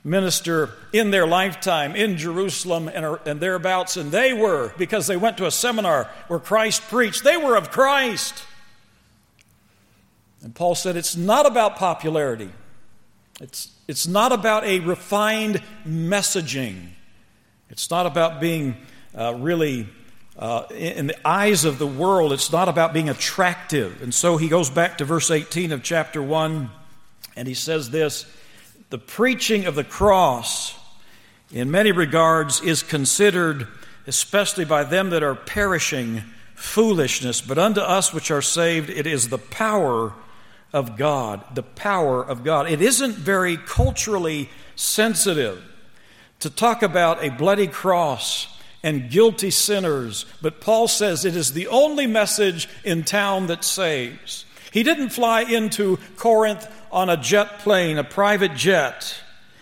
minister 0.05 0.71
in 0.93 1.11
their 1.11 1.27
lifetime 1.27 1.97
in 1.97 2.17
Jerusalem 2.17 2.89
and, 2.89 3.19
and 3.27 3.41
thereabouts, 3.41 3.97
and 3.97 4.11
they 4.11 4.33
were, 4.33 4.73
because 4.79 5.07
they 5.07 5.17
went 5.17 5.37
to 5.39 5.47
a 5.47 5.51
seminar 5.51 6.11
where 6.29 6.39
Christ 6.39 6.83
preached, 6.83 7.25
they 7.25 7.37
were 7.37 7.57
of 7.57 7.71
Christ. 7.71 8.45
And 10.43 10.55
Paul 10.55 10.75
said 10.75 10.97
it's 10.97 11.17
not 11.17 11.47
about 11.47 11.77
popularity. 11.77 12.51
It's, 13.41 13.73
it's 13.87 14.07
not 14.07 14.33
about 14.33 14.65
a 14.65 14.81
refined 14.81 15.63
messaging. 15.87 16.89
It's 17.71 17.91
not 17.91 18.07
about 18.07 18.41
being 18.41 18.77
uh, 19.17 19.35
really, 19.35 19.89
uh, 20.39 20.67
in 20.71 21.09
the 21.09 21.29
eyes 21.29 21.65
of 21.65 21.79
the 21.79 21.87
world, 21.87 22.33
it's 22.33 22.53
not 22.53 22.69
about 22.69 22.93
being 22.93 23.09
attractive. 23.09 24.03
And 24.03 24.15
so 24.15 24.37
he 24.37 24.49
goes 24.49 24.71
back 24.71 24.99
to 24.99 25.05
verse 25.05 25.31
18 25.31 25.73
of 25.73 25.83
chapter 25.83 26.23
1, 26.23 26.71
and 27.35 27.49
he 27.49 27.55
says 27.55 27.91
this 27.91 28.25
The 28.91 28.99
preaching 28.99 29.67
of 29.67 29.75
the 29.75 29.85
cross, 29.85 30.79
in 31.51 31.71
many 31.71 31.91
regards, 31.91 32.61
is 32.61 32.83
considered 32.85 33.67
especially 34.07 34.65
by 34.65 34.85
them 34.85 35.11
that 35.11 35.23
are 35.23 35.35
perishing, 35.35 36.23
foolishness, 36.55 37.41
but 37.43 37.59
unto 37.59 37.81
us 37.81 38.15
which 38.15 38.31
are 38.31 38.41
saved, 38.41 38.89
it 38.89 39.07
is 39.07 39.29
the 39.29 39.39
power 39.39 40.15
of 40.73 40.97
God. 40.97 41.45
The 41.55 41.63
power 41.63 42.25
of 42.25 42.43
God. 42.43 42.71
It 42.71 42.81
isn't 42.81 43.15
very 43.17 43.57
culturally 43.57 44.49
sensitive 44.77 45.63
to 46.41 46.49
talk 46.49 46.83
about 46.83 47.23
a 47.23 47.31
bloody 47.31 47.67
cross 47.67 48.58
and 48.83 49.11
guilty 49.11 49.51
sinners, 49.51 50.25
but 50.41 50.61
Paul 50.61 50.89
says 50.89 51.25
it 51.25 51.37
is 51.37 51.53
the 51.53 51.67
only 51.69 52.07
message 52.07 52.69
in 52.85 53.05
town 53.05 53.49
that 53.49 53.65
saves. 53.65 54.45
He 54.71 54.83
didn't 54.83 55.11
fly 55.11 55.43
into 55.43 55.99
Corinth 56.17 56.67
on 56.93 57.09
a 57.11 57.17
jet 57.17 57.61
plane, 57.61 57.99
a 57.99 58.05
private 58.05 58.55
jet. 58.55 59.17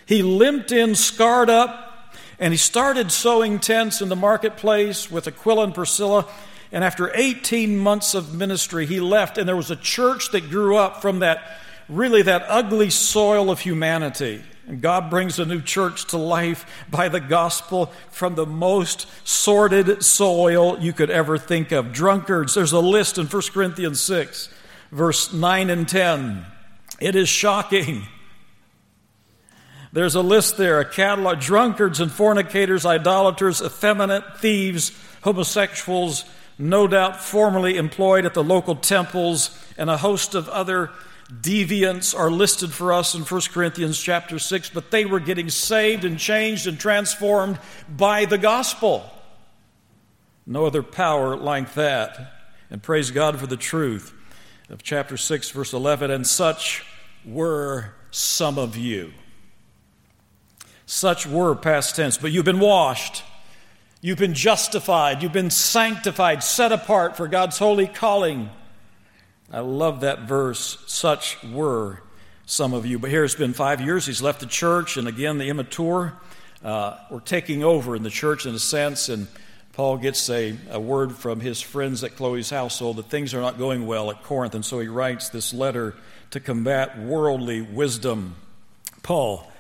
He 0.04 0.22
limped 0.22 0.72
in, 0.72 0.94
scarred 0.94 1.50
up, 1.50 2.14
and 2.38 2.52
he 2.52 2.58
started 2.58 3.10
sewing 3.10 3.58
tents 3.58 4.02
in 4.02 4.08
the 4.08 4.16
marketplace 4.16 5.10
with 5.10 5.26
Aquila 5.26 5.64
and 5.64 5.74
Priscilla. 5.74 6.26
And 6.70 6.84
after 6.84 7.10
18 7.14 7.78
months 7.78 8.14
of 8.14 8.34
ministry, 8.34 8.86
he 8.86 9.00
left, 9.00 9.38
and 9.38 9.48
there 9.48 9.56
was 9.56 9.70
a 9.70 9.76
church 9.76 10.30
that 10.32 10.50
grew 10.50 10.76
up 10.76 11.00
from 11.00 11.20
that 11.20 11.58
really 11.88 12.22
that 12.22 12.44
ugly 12.48 12.90
soil 12.90 13.50
of 13.50 13.60
humanity. 13.60 14.42
And 14.66 14.80
God 14.80 15.10
brings 15.10 15.38
a 15.38 15.44
new 15.44 15.62
church 15.62 16.06
to 16.06 16.16
life 16.16 16.66
by 16.90 17.08
the 17.08 17.20
gospel 17.20 17.92
from 18.10 18.34
the 18.34 18.46
most 18.46 19.06
sordid 19.24 20.02
soil 20.02 20.78
you 20.80 20.92
could 20.92 21.10
ever 21.10 21.38
think 21.38 21.70
of. 21.70 21.92
Drunkards, 21.92 22.54
there's 22.54 22.72
a 22.72 22.80
list 22.80 23.16
in 23.16 23.26
1 23.26 23.42
Corinthians 23.52 24.00
6, 24.00 24.48
verse 24.90 25.32
9 25.32 25.70
and 25.70 25.88
10. 25.88 26.44
It 27.00 27.14
is 27.14 27.28
shocking. 27.28 28.06
There's 29.92 30.16
a 30.16 30.20
list 30.20 30.56
there, 30.56 30.80
a 30.80 30.84
catalog 30.84 31.40
drunkards 31.40 32.00
and 32.00 32.10
fornicators, 32.10 32.84
idolaters, 32.84 33.62
effeminate, 33.62 34.38
thieves, 34.38 34.90
homosexuals, 35.22 36.24
no 36.58 36.88
doubt 36.88 37.22
formerly 37.22 37.76
employed 37.76 38.26
at 38.26 38.34
the 38.34 38.42
local 38.42 38.74
temples, 38.74 39.56
and 39.78 39.88
a 39.88 39.96
host 39.96 40.34
of 40.34 40.48
other 40.48 40.90
deviants 41.28 42.16
are 42.18 42.30
listed 42.30 42.72
for 42.72 42.92
us 42.92 43.14
in 43.14 43.22
1 43.22 43.40
Corinthians 43.52 44.00
chapter 44.00 44.38
6, 44.38 44.70
but 44.70 44.90
they 44.90 45.04
were 45.04 45.20
getting 45.20 45.50
saved 45.50 46.04
and 46.04 46.18
changed 46.18 46.66
and 46.66 46.78
transformed 46.78 47.58
by 47.88 48.24
the 48.24 48.38
gospel. 48.38 49.10
No 50.46 50.66
other 50.66 50.82
power 50.82 51.36
like 51.36 51.74
that. 51.74 52.32
And 52.70 52.82
praise 52.82 53.10
God 53.10 53.38
for 53.38 53.46
the 53.46 53.56
truth 53.56 54.14
of 54.70 54.82
chapter 54.82 55.16
6, 55.16 55.50
verse 55.50 55.72
11. 55.72 56.10
And 56.10 56.26
such 56.26 56.84
were 57.24 57.92
some 58.10 58.58
of 58.58 58.76
you. 58.76 59.12
Such 60.86 61.26
were 61.26 61.56
past 61.56 61.96
tense, 61.96 62.16
but 62.16 62.30
you've 62.30 62.44
been 62.44 62.60
washed. 62.60 63.24
You've 64.00 64.18
been 64.18 64.34
justified. 64.34 65.22
You've 65.22 65.32
been 65.32 65.50
sanctified, 65.50 66.44
set 66.44 66.70
apart 66.70 67.16
for 67.16 67.26
God's 67.26 67.58
holy 67.58 67.88
calling. 67.88 68.50
I 69.56 69.60
love 69.60 70.00
that 70.00 70.28
verse. 70.28 70.84
Such 70.86 71.42
were 71.42 72.02
some 72.44 72.74
of 72.74 72.84
you. 72.84 72.98
But 72.98 73.08
here 73.08 73.24
it's 73.24 73.34
been 73.34 73.54
five 73.54 73.80
years. 73.80 74.04
He's 74.04 74.20
left 74.20 74.40
the 74.40 74.46
church, 74.46 74.98
and 74.98 75.08
again, 75.08 75.38
the 75.38 75.48
immature 75.48 76.12
uh, 76.62 76.98
were 77.10 77.22
taking 77.22 77.64
over 77.64 77.96
in 77.96 78.02
the 78.02 78.10
church 78.10 78.44
in 78.44 78.54
a 78.54 78.58
sense. 78.58 79.08
And 79.08 79.28
Paul 79.72 79.96
gets 79.96 80.28
a, 80.28 80.58
a 80.68 80.78
word 80.78 81.16
from 81.16 81.40
his 81.40 81.62
friends 81.62 82.04
at 82.04 82.16
Chloe's 82.16 82.50
household 82.50 82.96
that 82.96 83.06
things 83.06 83.32
are 83.32 83.40
not 83.40 83.56
going 83.56 83.86
well 83.86 84.10
at 84.10 84.22
Corinth. 84.24 84.54
And 84.54 84.62
so 84.62 84.78
he 84.78 84.88
writes 84.88 85.30
this 85.30 85.54
letter 85.54 85.94
to 86.32 86.40
combat 86.40 86.98
worldly 86.98 87.62
wisdom. 87.62 88.36
Paul, 89.02 89.50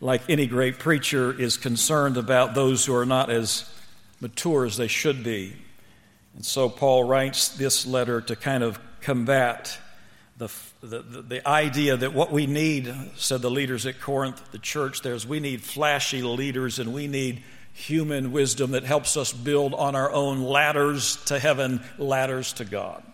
like 0.00 0.28
any 0.28 0.48
great 0.48 0.80
preacher, 0.80 1.32
is 1.32 1.58
concerned 1.58 2.16
about 2.16 2.56
those 2.56 2.84
who 2.84 2.94
are 2.96 3.06
not 3.06 3.30
as 3.30 3.72
mature 4.20 4.64
as 4.64 4.76
they 4.76 4.88
should 4.88 5.22
be. 5.22 5.54
And 6.34 6.44
so 6.44 6.68
Paul 6.68 7.04
writes 7.04 7.50
this 7.50 7.86
letter 7.86 8.20
to 8.22 8.34
kind 8.34 8.64
of 8.64 8.80
combat 9.04 9.78
the, 10.36 10.50
the, 10.82 10.98
the, 11.02 11.48
idea 11.48 11.96
that 11.96 12.12
what 12.12 12.32
we 12.32 12.46
need, 12.46 12.92
said 13.16 13.40
the 13.40 13.50
leaders 13.50 13.86
at 13.86 14.00
Corinth, 14.00 14.50
the 14.50 14.58
church 14.58 15.02
there, 15.02 15.14
is 15.14 15.24
we 15.24 15.38
need 15.38 15.62
flashy 15.62 16.22
leaders 16.22 16.80
and 16.80 16.92
we 16.92 17.06
need 17.06 17.44
human 17.72 18.32
wisdom 18.32 18.72
that 18.72 18.82
helps 18.82 19.16
us 19.16 19.32
build 19.32 19.74
on 19.74 19.94
our 19.94 20.10
own 20.10 20.42
ladders 20.42 21.22
to 21.26 21.38
heaven, 21.38 21.80
ladders 21.98 22.52
to 22.54 22.64
God. 22.64 23.04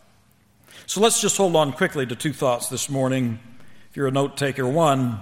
So 0.87 1.01
let's 1.01 1.21
just 1.21 1.37
hold 1.37 1.57
on 1.57 1.73
quickly 1.73 2.07
to 2.07 2.17
two 2.17 2.33
thoughts 2.33 2.69
this 2.69 2.89
morning. 2.89 3.39
If 3.91 3.97
you're 3.97 4.09
a 4.09 4.13
note 4.13 4.39
taker, 4.39 4.67
one, 4.67 5.21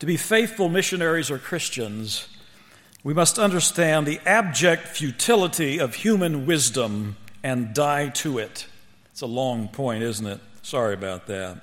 to 0.00 0.06
be 0.06 0.16
faithful 0.16 0.68
missionaries 0.68 1.30
or 1.30 1.38
Christians, 1.38 2.28
we 3.04 3.14
must 3.14 3.38
understand 3.38 4.06
the 4.06 4.18
abject 4.26 4.88
futility 4.88 5.78
of 5.78 5.94
human 5.94 6.46
wisdom 6.46 7.16
and 7.44 7.74
die 7.74 8.08
to 8.08 8.38
it. 8.38 8.66
It's 9.14 9.22
a 9.22 9.26
long 9.26 9.68
point, 9.68 10.02
isn't 10.02 10.26
it? 10.26 10.40
Sorry 10.62 10.92
about 10.92 11.28
that. 11.28 11.60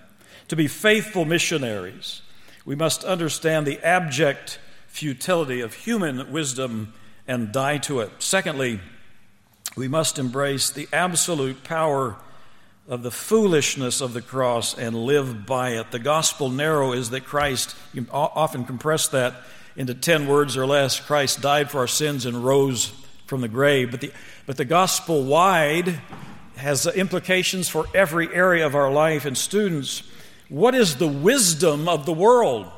To 0.47 0.55
be 0.55 0.69
faithful 0.69 1.25
missionaries, 1.25 2.21
we 2.63 2.75
must 2.75 3.03
understand 3.03 3.67
the 3.67 3.77
abject 3.85 4.57
futility 4.87 5.59
of 5.59 5.73
human 5.73 6.31
wisdom 6.31 6.93
and 7.27 7.51
die 7.51 7.77
to 7.79 7.99
it. 7.99 8.09
Secondly, 8.19 8.79
we 9.75 9.89
must 9.89 10.17
embrace 10.17 10.69
the 10.69 10.87
absolute 10.93 11.65
power 11.65 12.15
of 12.87 13.03
the 13.03 13.11
foolishness 13.11 13.99
of 13.99 14.13
the 14.13 14.21
cross 14.21 14.73
and 14.77 14.95
live 14.95 15.45
by 15.45 15.71
it. 15.71 15.91
The 15.91 15.99
gospel 15.99 16.47
narrow 16.47 16.93
is 16.93 17.09
that 17.09 17.25
Christ, 17.25 17.75
you 17.93 18.07
often 18.13 18.63
compress 18.63 19.09
that 19.09 19.35
into 19.75 19.93
10 19.93 20.25
words 20.25 20.55
or 20.55 20.65
less 20.65 21.01
Christ 21.01 21.41
died 21.41 21.69
for 21.69 21.79
our 21.79 21.87
sins 21.87 22.25
and 22.25 22.45
rose 22.45 22.93
from 23.25 23.41
the 23.41 23.49
grave. 23.49 23.91
But 23.91 23.99
the, 23.99 24.13
but 24.45 24.55
the 24.55 24.63
gospel 24.63 25.25
wide 25.25 25.99
has 26.57 26.85
implications 26.85 27.69
for 27.69 27.87
every 27.93 28.33
area 28.33 28.65
of 28.65 28.75
our 28.75 28.91
life. 28.91 29.25
And 29.25 29.37
students, 29.37 30.03
what 30.49 30.75
is 30.75 30.97
the 30.97 31.07
wisdom 31.07 31.87
of 31.87 32.05
the 32.05 32.13
world? 32.13 32.69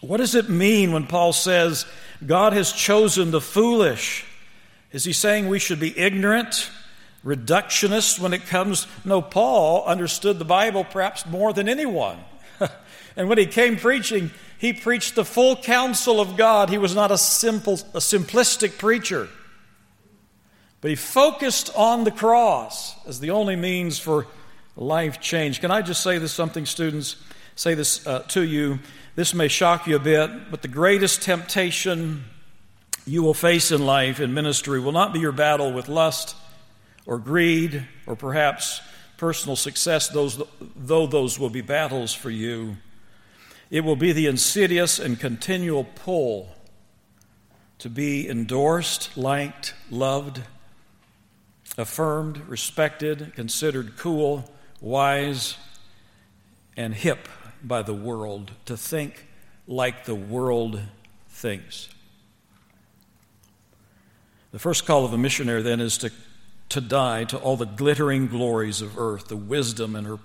What 0.00 0.16
does 0.16 0.34
it 0.34 0.48
mean 0.48 0.92
when 0.92 1.06
Paul 1.06 1.32
says 1.32 1.84
God 2.26 2.52
has 2.52 2.72
chosen 2.72 3.30
the 3.30 3.40
foolish? 3.40 4.24
Is 4.92 5.04
he 5.04 5.12
saying 5.12 5.48
we 5.48 5.58
should 5.58 5.78
be 5.78 5.96
ignorant, 5.96 6.70
reductionist 7.24 8.18
when 8.18 8.32
it 8.32 8.46
comes? 8.46 8.86
No, 9.04 9.20
Paul 9.20 9.84
understood 9.84 10.38
the 10.38 10.44
Bible 10.44 10.84
perhaps 10.84 11.26
more 11.26 11.52
than 11.52 11.68
anyone. 11.68 12.18
and 13.16 13.28
when 13.28 13.38
he 13.38 13.46
came 13.46 13.76
preaching, 13.76 14.30
he 14.58 14.72
preached 14.72 15.14
the 15.14 15.24
full 15.24 15.56
counsel 15.56 16.20
of 16.20 16.36
God. 16.36 16.70
He 16.70 16.78
was 16.78 16.94
not 16.94 17.10
a 17.10 17.18
simple, 17.18 17.74
a 17.94 17.98
simplistic 17.98 18.78
preacher. 18.78 19.28
But 20.80 20.90
he 20.90 20.96
focused 20.96 21.70
on 21.76 22.04
the 22.04 22.10
cross 22.10 22.94
as 23.06 23.20
the 23.20 23.30
only 23.30 23.56
means 23.56 23.98
for 23.98 24.26
life 24.76 25.20
change. 25.20 25.60
Can 25.60 25.70
I 25.70 25.82
just 25.82 26.02
say 26.02 26.18
this 26.18 26.32
something, 26.32 26.64
students? 26.64 27.16
Say 27.54 27.74
this 27.74 28.06
uh, 28.06 28.20
to 28.28 28.42
you. 28.42 28.78
This 29.14 29.34
may 29.34 29.48
shock 29.48 29.86
you 29.86 29.96
a 29.96 30.00
bit, 30.00 30.50
but 30.50 30.62
the 30.62 30.68
greatest 30.68 31.22
temptation 31.22 32.24
you 33.06 33.22
will 33.22 33.34
face 33.34 33.70
in 33.70 33.84
life 33.84 34.20
in 34.20 34.32
ministry 34.32 34.80
will 34.80 34.92
not 34.92 35.12
be 35.12 35.20
your 35.20 35.32
battle 35.32 35.72
with 35.72 35.88
lust 35.88 36.36
or 37.04 37.18
greed 37.18 37.86
or 38.06 38.16
perhaps 38.16 38.80
personal 39.18 39.56
success, 39.56 40.08
those, 40.08 40.42
though 40.76 41.06
those 41.06 41.38
will 41.38 41.50
be 41.50 41.60
battles 41.60 42.14
for 42.14 42.30
you. 42.30 42.76
It 43.70 43.84
will 43.84 43.96
be 43.96 44.12
the 44.12 44.26
insidious 44.26 44.98
and 44.98 45.20
continual 45.20 45.84
pull 45.84 46.54
to 47.78 47.90
be 47.90 48.28
endorsed, 48.28 49.16
liked, 49.16 49.74
loved, 49.90 50.42
affirmed, 51.78 52.38
respected, 52.48 53.32
considered 53.34 53.96
cool, 53.96 54.50
wise, 54.80 55.56
and 56.76 56.94
hip 56.94 57.28
by 57.62 57.82
the 57.82 57.94
world, 57.94 58.52
to 58.66 58.76
think 58.76 59.26
like 59.66 60.04
the 60.04 60.14
world 60.14 60.80
thinks. 61.28 61.88
The 64.52 64.58
first 64.58 64.84
call 64.84 65.04
of 65.04 65.12
a 65.12 65.18
missionary 65.18 65.62
then 65.62 65.80
is 65.80 65.98
to, 65.98 66.10
to 66.70 66.80
die 66.80 67.24
to 67.24 67.38
all 67.38 67.56
the 67.56 67.66
glittering 67.66 68.26
glories 68.26 68.82
of 68.82 68.98
earth, 68.98 69.28
the 69.28 69.36
wisdom 69.36 69.94
and 69.94 70.06
her 70.06 70.18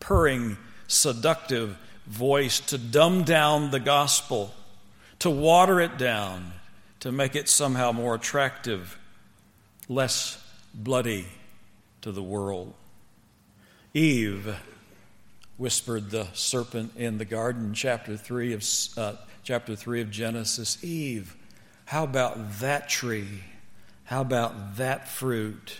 purring, 0.00 0.56
seductive 0.86 1.76
voice, 2.06 2.60
to 2.60 2.78
dumb 2.78 3.24
down 3.24 3.70
the 3.70 3.80
gospel, 3.80 4.54
to 5.18 5.28
water 5.28 5.80
it 5.80 5.98
down, 5.98 6.52
to 7.00 7.12
make 7.12 7.34
it 7.36 7.48
somehow 7.48 7.92
more 7.92 8.14
attractive, 8.14 8.98
less 9.88 10.42
bloody 10.76 11.26
to 12.02 12.12
the 12.12 12.22
world. 12.22 12.74
Eve 13.94 14.56
whispered 15.56 16.10
the 16.10 16.28
serpent 16.34 16.92
in 16.96 17.18
the 17.18 17.24
garden, 17.24 17.72
chapter 17.72 18.16
3 18.16 18.52
of, 18.52 18.64
uh, 18.96 19.14
chapter 19.42 19.74
3 19.74 20.02
of 20.02 20.10
Genesis. 20.10 20.82
Eve, 20.84 21.34
how 21.86 22.04
about 22.04 22.58
that 22.60 22.88
tree? 22.88 23.44
How 24.04 24.20
about 24.20 24.76
that 24.76 25.08
fruit? 25.08 25.78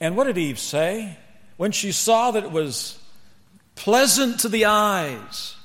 And 0.00 0.16
what 0.16 0.24
did 0.24 0.36
Eve 0.36 0.58
say? 0.58 1.16
When 1.56 1.72
she 1.72 1.92
saw 1.92 2.32
that 2.32 2.44
it 2.44 2.50
was 2.50 2.98
pleasant 3.74 4.40
to 4.40 4.48
the 4.48 4.64
eyes 4.64 5.56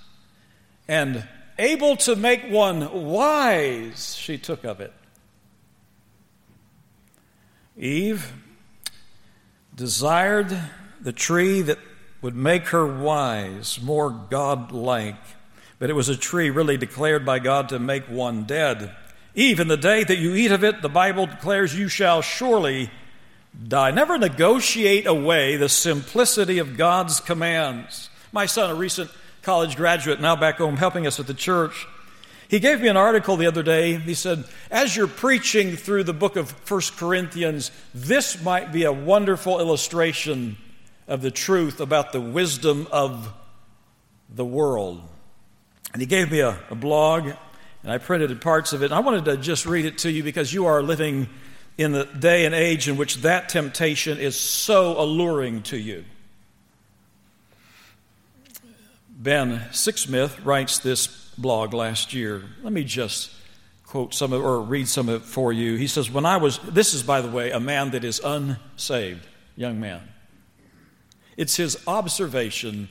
and 0.87 1.27
able 1.57 1.95
to 1.97 2.15
make 2.15 2.43
one 2.49 3.05
wise, 3.05 4.15
she 4.15 4.37
took 4.37 4.63
of 4.63 4.79
it. 4.79 4.93
Eve 7.83 8.31
desired 9.75 10.57
the 11.01 11.11
tree 11.11 11.61
that 11.61 11.77
would 12.21 12.33
make 12.33 12.67
her 12.67 12.87
wise, 12.87 13.81
more 13.81 14.09
God-like. 14.09 15.19
But 15.79 15.89
it 15.89 15.93
was 15.93 16.07
a 16.07 16.15
tree 16.15 16.49
really 16.49 16.77
declared 16.77 17.25
by 17.25 17.39
God 17.39 17.67
to 17.69 17.79
make 17.79 18.05
one 18.05 18.45
dead. 18.45 18.95
Eve, 19.35 19.59
in 19.59 19.67
the 19.67 19.75
day 19.75 20.05
that 20.05 20.17
you 20.17 20.33
eat 20.33 20.53
of 20.53 20.63
it, 20.63 20.81
the 20.81 20.87
Bible 20.87 21.25
declares 21.25 21.77
you 21.77 21.89
shall 21.89 22.21
surely 22.21 22.89
die. 23.67 23.91
Never 23.91 24.17
negotiate 24.17 25.05
away 25.05 25.57
the 25.57 25.67
simplicity 25.67 26.59
of 26.59 26.77
God's 26.77 27.19
commands. 27.19 28.09
My 28.31 28.45
son, 28.45 28.69
a 28.69 28.75
recent 28.75 29.11
college 29.41 29.75
graduate, 29.75 30.21
now 30.21 30.37
back 30.37 30.59
home 30.59 30.77
helping 30.77 31.05
us 31.05 31.19
at 31.19 31.27
the 31.27 31.33
church, 31.33 31.85
he 32.53 32.59
gave 32.59 32.81
me 32.81 32.87
an 32.87 32.97
article 32.97 33.35
the 33.35 33.47
other 33.47 33.63
day. 33.63 33.95
He 33.95 34.13
said, 34.13 34.43
As 34.69 34.95
you're 34.95 35.07
preaching 35.07 35.75
through 35.75 36.03
the 36.03 36.13
book 36.13 36.35
of 36.35 36.51
First 36.51 36.97
Corinthians, 36.97 37.71
this 37.95 38.43
might 38.43 38.71
be 38.71 38.83
a 38.83 38.91
wonderful 38.91 39.59
illustration 39.59 40.57
of 41.07 41.23
the 41.23 41.31
truth 41.31 41.79
about 41.81 42.11
the 42.11 42.21
wisdom 42.21 42.87
of 42.91 43.33
the 44.29 44.45
world. 44.45 45.01
And 45.93 45.99
he 45.99 46.05
gave 46.05 46.31
me 46.31 46.41
a, 46.41 46.59
a 46.69 46.75
blog, 46.75 47.25
and 47.81 47.91
I 47.91 47.97
printed 47.97 48.39
parts 48.39 48.71
of 48.71 48.83
it. 48.83 48.85
And 48.85 48.93
I 48.93 48.99
wanted 48.99 49.25
to 49.25 49.37
just 49.37 49.65
read 49.65 49.85
it 49.85 49.97
to 49.99 50.11
you 50.11 50.21
because 50.21 50.53
you 50.53 50.67
are 50.67 50.83
living 50.83 51.29
in 51.79 51.91
the 51.91 52.05
day 52.05 52.45
and 52.45 52.53
age 52.53 52.87
in 52.87 52.97
which 52.97 53.15
that 53.23 53.49
temptation 53.49 54.19
is 54.19 54.39
so 54.39 55.01
alluring 55.01 55.63
to 55.63 55.77
you. 55.77 56.05
Ben 59.09 59.57
Sixsmith 59.71 60.45
writes 60.45 60.77
this 60.77 61.22
blog 61.37 61.73
last 61.73 62.13
year. 62.13 62.43
Let 62.61 62.73
me 62.73 62.83
just 62.83 63.31
quote 63.85 64.13
some 64.13 64.33
of 64.33 64.43
or 64.43 64.61
read 64.61 64.87
some 64.87 65.09
of 65.09 65.21
it 65.21 65.25
for 65.25 65.53
you. 65.53 65.75
He 65.75 65.87
says, 65.87 66.09
When 66.09 66.25
I 66.25 66.37
was, 66.37 66.59
this 66.59 66.93
is, 66.93 67.03
by 67.03 67.21
the 67.21 67.29
way, 67.29 67.51
a 67.51 67.59
man 67.59 67.91
that 67.91 68.03
is 68.03 68.19
unsaved, 68.23 69.27
young 69.55 69.79
man. 69.79 70.01
It's 71.37 71.55
his 71.55 71.77
observation 71.87 72.89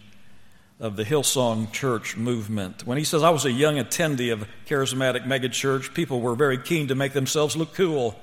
of 0.80 0.96
the 0.96 1.04
Hillsong 1.04 1.70
Church 1.72 2.16
movement. 2.16 2.86
When 2.86 2.98
he 2.98 3.04
says, 3.04 3.22
I 3.22 3.30
was 3.30 3.44
a 3.44 3.52
young 3.52 3.76
attendee 3.76 4.32
of 4.32 4.48
charismatic 4.66 5.24
megachurch, 5.24 5.94
people 5.94 6.20
were 6.20 6.34
very 6.34 6.58
keen 6.58 6.88
to 6.88 6.94
make 6.94 7.12
themselves 7.12 7.56
look 7.56 7.74
cool. 7.74 8.18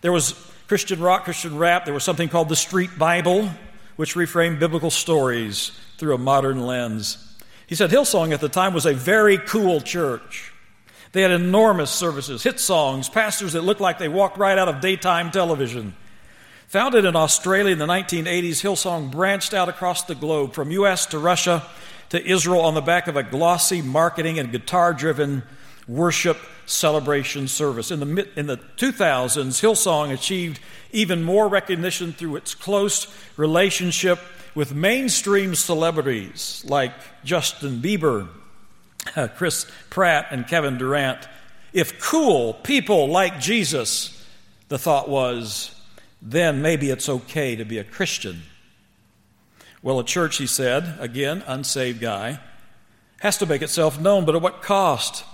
There 0.00 0.12
was 0.12 0.34
Christian 0.66 1.00
rock, 1.00 1.24
Christian 1.24 1.58
rap, 1.58 1.84
there 1.84 1.92
was 1.92 2.04
something 2.04 2.28
called 2.28 2.48
the 2.48 2.56
Street 2.56 2.98
Bible, 2.98 3.50
which 3.96 4.14
reframed 4.14 4.58
biblical 4.58 4.90
stories 4.90 5.72
through 5.98 6.14
a 6.14 6.18
modern 6.18 6.66
lens. 6.66 7.23
He 7.74 7.76
said 7.76 7.90
Hillsong 7.90 8.32
at 8.32 8.40
the 8.40 8.48
time 8.48 8.72
was 8.72 8.86
a 8.86 8.94
very 8.94 9.36
cool 9.36 9.80
church. 9.80 10.52
They 11.10 11.22
had 11.22 11.32
enormous 11.32 11.90
services, 11.90 12.44
hit 12.44 12.60
songs, 12.60 13.08
pastors 13.08 13.54
that 13.54 13.62
looked 13.62 13.80
like 13.80 13.98
they 13.98 14.06
walked 14.06 14.38
right 14.38 14.56
out 14.56 14.68
of 14.68 14.80
daytime 14.80 15.32
television. 15.32 15.96
Founded 16.68 17.04
in 17.04 17.16
Australia 17.16 17.72
in 17.72 17.80
the 17.80 17.86
1980s, 17.86 18.62
Hillsong 18.62 19.10
branched 19.10 19.52
out 19.54 19.68
across 19.68 20.04
the 20.04 20.14
globe 20.14 20.52
from 20.52 20.70
US 20.70 21.06
to 21.06 21.18
Russia 21.18 21.66
to 22.10 22.24
Israel 22.24 22.60
on 22.60 22.74
the 22.74 22.80
back 22.80 23.08
of 23.08 23.16
a 23.16 23.24
glossy 23.24 23.82
marketing 23.82 24.38
and 24.38 24.52
guitar 24.52 24.92
driven 24.94 25.42
worship 25.88 26.38
celebration 26.66 27.48
service. 27.48 27.90
In 27.90 28.00
the, 28.00 28.06
mid 28.06 28.28
in 28.36 28.46
the 28.46 28.56
2000s, 28.56 29.60
Hillsong 29.60 30.12
achieved 30.12 30.60
even 30.92 31.22
more 31.22 31.48
recognition 31.48 32.12
through 32.12 32.36
its 32.36 32.54
close 32.54 33.06
relationship 33.36 34.18
with 34.54 34.74
mainstream 34.74 35.54
celebrities 35.54 36.64
like 36.66 36.92
Justin 37.24 37.80
Bieber, 37.80 38.28
uh, 39.16 39.28
Chris 39.36 39.66
Pratt, 39.90 40.26
and 40.30 40.46
Kevin 40.46 40.78
Durant. 40.78 41.28
If 41.72 41.98
cool 42.00 42.54
people 42.54 43.08
like 43.08 43.40
Jesus, 43.40 44.24
the 44.68 44.78
thought 44.78 45.08
was, 45.08 45.74
then 46.22 46.62
maybe 46.62 46.90
it's 46.90 47.08
okay 47.08 47.56
to 47.56 47.64
be 47.64 47.78
a 47.78 47.84
Christian. 47.84 48.42
Well, 49.82 49.98
a 49.98 50.04
church, 50.04 50.38
he 50.38 50.46
said, 50.46 50.96
again, 50.98 51.42
unsaved 51.46 52.00
guy, 52.00 52.40
has 53.18 53.36
to 53.38 53.46
make 53.46 53.60
itself 53.60 54.00
known, 54.00 54.24
but 54.24 54.34
at 54.34 54.40
what 54.40 54.62
cost? 54.62 55.24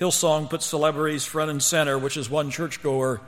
Hillsong 0.00 0.50
puts 0.50 0.66
celebrities 0.66 1.24
front 1.24 1.50
and 1.50 1.62
center, 1.62 1.98
which 1.98 2.16
is 2.16 2.28
one 2.28 2.50
churchgoer 2.50 3.20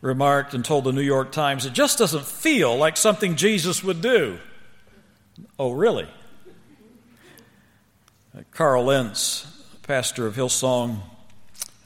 remarked 0.00 0.54
and 0.54 0.64
told 0.64 0.84
the 0.84 0.92
New 0.92 1.02
York 1.02 1.30
Times, 1.30 1.66
it 1.66 1.72
just 1.72 1.98
doesn't 1.98 2.24
feel 2.24 2.76
like 2.76 2.96
something 2.96 3.36
Jesus 3.36 3.84
would 3.84 4.00
do. 4.00 4.38
Oh, 5.58 5.72
really? 5.72 6.08
Uh, 8.36 8.42
Carl 8.50 8.84
Lentz, 8.84 9.46
pastor 9.82 10.26
of 10.26 10.36
Hillsong, 10.36 11.00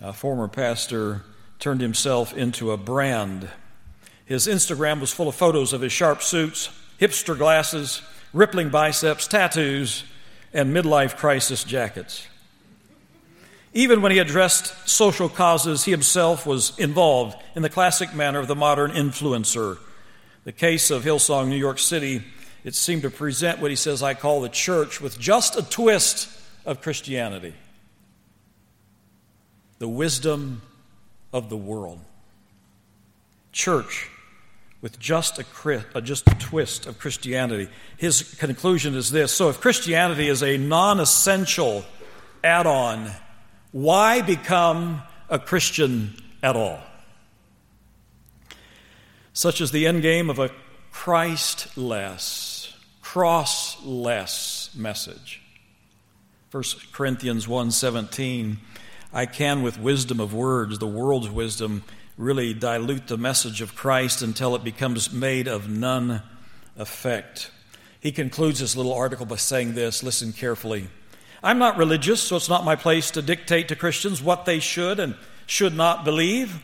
a 0.00 0.12
former 0.12 0.48
pastor, 0.48 1.22
turned 1.58 1.80
himself 1.80 2.34
into 2.34 2.70
a 2.70 2.76
brand. 2.76 3.48
His 4.24 4.46
Instagram 4.46 5.00
was 5.00 5.12
full 5.12 5.28
of 5.28 5.34
photos 5.34 5.72
of 5.72 5.80
his 5.80 5.92
sharp 5.92 6.22
suits, 6.22 6.70
hipster 7.00 7.36
glasses, 7.36 8.02
rippling 8.32 8.68
biceps, 8.70 9.26
tattoos, 9.26 10.04
and 10.52 10.74
midlife 10.74 11.16
crisis 11.16 11.64
jackets. 11.64 12.26
Even 13.74 14.02
when 14.02 14.12
he 14.12 14.18
addressed 14.18 14.88
social 14.88 15.28
causes, 15.28 15.84
he 15.84 15.90
himself 15.90 16.46
was 16.46 16.78
involved 16.78 17.36
in 17.56 17.62
the 17.62 17.68
classic 17.68 18.14
manner 18.14 18.38
of 18.38 18.46
the 18.46 18.54
modern 18.54 18.92
influencer. 18.92 19.78
The 20.44 20.52
case 20.52 20.92
of 20.92 21.02
Hillsong, 21.02 21.48
New 21.48 21.56
York 21.56 21.80
City, 21.80 22.22
it 22.62 22.76
seemed 22.76 23.02
to 23.02 23.10
present 23.10 23.60
what 23.60 23.72
he 23.72 23.76
says 23.76 24.00
I 24.00 24.14
call 24.14 24.40
the 24.40 24.48
church 24.48 25.00
with 25.00 25.18
just 25.18 25.56
a 25.56 25.62
twist 25.62 26.28
of 26.64 26.80
Christianity 26.80 27.52
the 29.80 29.88
wisdom 29.88 30.62
of 31.32 31.50
the 31.50 31.56
world. 31.56 31.98
Church 33.52 34.08
with 34.80 34.98
just 34.98 35.38
a, 35.38 36.00
just 36.00 36.28
a 36.28 36.34
twist 36.36 36.86
of 36.86 36.98
Christianity. 36.98 37.68
His 37.96 38.34
conclusion 38.36 38.94
is 38.94 39.10
this 39.10 39.32
so 39.32 39.48
if 39.48 39.60
Christianity 39.60 40.28
is 40.28 40.42
a 40.42 40.56
non 40.56 41.00
essential 41.00 41.84
add 42.42 42.66
on, 42.66 43.10
why 43.74 44.22
become 44.22 45.02
a 45.28 45.36
Christian 45.36 46.14
at 46.44 46.54
all? 46.54 46.78
Such 49.32 49.60
is 49.60 49.72
the 49.72 49.88
end 49.88 50.00
game 50.02 50.30
of 50.30 50.38
a 50.38 50.52
Christless 50.92 52.72
crossless 53.02 54.76
message. 54.76 55.42
1 56.52 56.62
Corinthians 56.92 57.48
1:17 57.48 58.58
I 59.12 59.26
can 59.26 59.64
with 59.64 59.80
wisdom 59.80 60.20
of 60.20 60.32
words 60.32 60.78
the 60.78 60.86
world's 60.86 61.28
wisdom 61.28 61.82
really 62.16 62.54
dilute 62.54 63.08
the 63.08 63.18
message 63.18 63.60
of 63.60 63.74
Christ 63.74 64.22
until 64.22 64.54
it 64.54 64.62
becomes 64.62 65.12
made 65.12 65.48
of 65.48 65.68
none 65.68 66.22
effect. 66.76 67.50
He 67.98 68.12
concludes 68.12 68.60
this 68.60 68.76
little 68.76 68.94
article 68.94 69.26
by 69.26 69.34
saying 69.34 69.74
this, 69.74 70.04
listen 70.04 70.32
carefully. 70.32 70.90
I'm 71.44 71.58
not 71.58 71.76
religious, 71.76 72.22
so 72.22 72.36
it's 72.36 72.48
not 72.48 72.64
my 72.64 72.74
place 72.74 73.10
to 73.12 73.22
dictate 73.22 73.68
to 73.68 73.76
Christians 73.76 74.22
what 74.22 74.46
they 74.46 74.60
should 74.60 74.98
and 74.98 75.14
should 75.46 75.76
not 75.76 76.02
believe. 76.02 76.58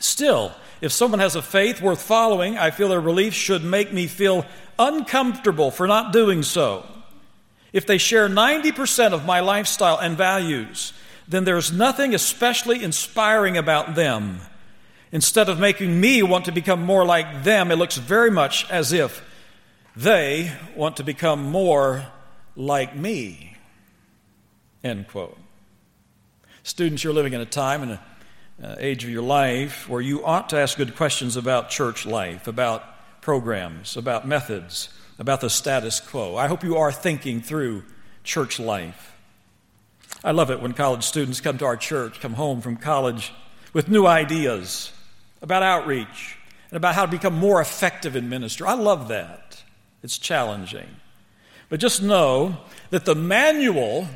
Still, 0.00 0.52
if 0.80 0.90
someone 0.90 1.20
has 1.20 1.36
a 1.36 1.42
faith 1.42 1.80
worth 1.80 2.02
following, 2.02 2.58
I 2.58 2.72
feel 2.72 2.88
their 2.88 3.00
beliefs 3.00 3.36
should 3.36 3.62
make 3.62 3.92
me 3.92 4.08
feel 4.08 4.44
uncomfortable 4.80 5.70
for 5.70 5.86
not 5.86 6.12
doing 6.12 6.42
so. 6.42 6.84
If 7.72 7.86
they 7.86 7.98
share 7.98 8.28
90% 8.28 9.12
of 9.12 9.24
my 9.24 9.38
lifestyle 9.38 9.98
and 9.98 10.16
values, 10.16 10.92
then 11.28 11.44
there's 11.44 11.72
nothing 11.72 12.16
especially 12.16 12.82
inspiring 12.82 13.56
about 13.56 13.94
them. 13.94 14.40
Instead 15.12 15.48
of 15.48 15.60
making 15.60 16.00
me 16.00 16.20
want 16.24 16.46
to 16.46 16.52
become 16.52 16.82
more 16.82 17.04
like 17.04 17.44
them, 17.44 17.70
it 17.70 17.76
looks 17.76 17.96
very 17.96 18.30
much 18.30 18.68
as 18.68 18.92
if 18.92 19.24
they 19.94 20.52
want 20.74 20.96
to 20.96 21.04
become 21.04 21.44
more 21.44 22.06
like 22.56 22.96
me. 22.96 23.53
End 24.84 25.08
quote. 25.08 25.38
Students, 26.62 27.02
you're 27.02 27.14
living 27.14 27.32
in 27.32 27.40
a 27.40 27.46
time 27.46 27.82
and 27.82 27.90
an 27.92 27.98
uh, 28.62 28.76
age 28.78 29.02
of 29.02 29.10
your 29.10 29.22
life 29.22 29.88
where 29.88 30.02
you 30.02 30.24
ought 30.24 30.50
to 30.50 30.58
ask 30.58 30.76
good 30.76 30.94
questions 30.94 31.36
about 31.36 31.70
church 31.70 32.04
life, 32.04 32.46
about 32.46 32.84
programs, 33.22 33.96
about 33.96 34.28
methods, 34.28 34.90
about 35.18 35.40
the 35.40 35.48
status 35.48 36.00
quo. 36.00 36.36
I 36.36 36.48
hope 36.48 36.62
you 36.62 36.76
are 36.76 36.92
thinking 36.92 37.40
through 37.40 37.82
church 38.24 38.60
life. 38.60 39.16
I 40.22 40.32
love 40.32 40.50
it 40.50 40.60
when 40.60 40.74
college 40.74 41.04
students 41.04 41.40
come 41.40 41.56
to 41.58 41.64
our 41.64 41.76
church, 41.78 42.20
come 42.20 42.34
home 42.34 42.60
from 42.60 42.76
college 42.76 43.32
with 43.72 43.88
new 43.88 44.06
ideas 44.06 44.92
about 45.40 45.62
outreach 45.62 46.36
and 46.70 46.76
about 46.76 46.94
how 46.94 47.06
to 47.06 47.10
become 47.10 47.34
more 47.34 47.60
effective 47.60 48.16
in 48.16 48.28
ministry. 48.28 48.66
I 48.66 48.74
love 48.74 49.08
that. 49.08 49.62
It's 50.02 50.18
challenging. 50.18 50.88
But 51.70 51.80
just 51.80 52.02
know 52.02 52.58
that 52.90 53.06
the 53.06 53.14
manual 53.14 54.08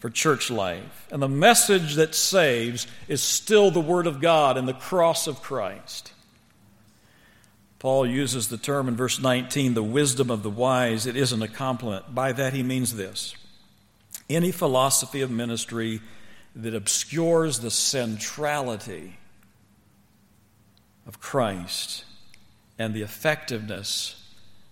for 0.00 0.10
church 0.10 0.50
life 0.50 1.06
and 1.12 1.22
the 1.22 1.28
message 1.28 1.94
that 1.94 2.14
saves 2.14 2.86
is 3.06 3.22
still 3.22 3.70
the 3.70 3.80
Word 3.80 4.06
of 4.06 4.20
God 4.20 4.56
and 4.56 4.66
the 4.66 4.72
cross 4.72 5.26
of 5.26 5.42
Christ. 5.42 6.12
Paul 7.78 8.06
uses 8.06 8.48
the 8.48 8.58
term 8.58 8.88
in 8.88 8.96
verse 8.96 9.20
19, 9.20 9.74
the 9.74 9.82
wisdom 9.82 10.30
of 10.30 10.42
the 10.42 10.50
wise. 10.50 11.06
It 11.06 11.16
isn't 11.16 11.42
a 11.42 11.48
compliment. 11.48 12.14
By 12.14 12.32
that 12.32 12.52
he 12.52 12.62
means 12.62 12.96
this 12.96 13.34
any 14.28 14.52
philosophy 14.52 15.20
of 15.20 15.30
ministry 15.30 16.00
that 16.54 16.74
obscures 16.74 17.60
the 17.60 17.70
centrality 17.70 19.18
of 21.06 21.20
Christ 21.20 22.04
and 22.78 22.94
the 22.94 23.02
effectiveness 23.02 24.22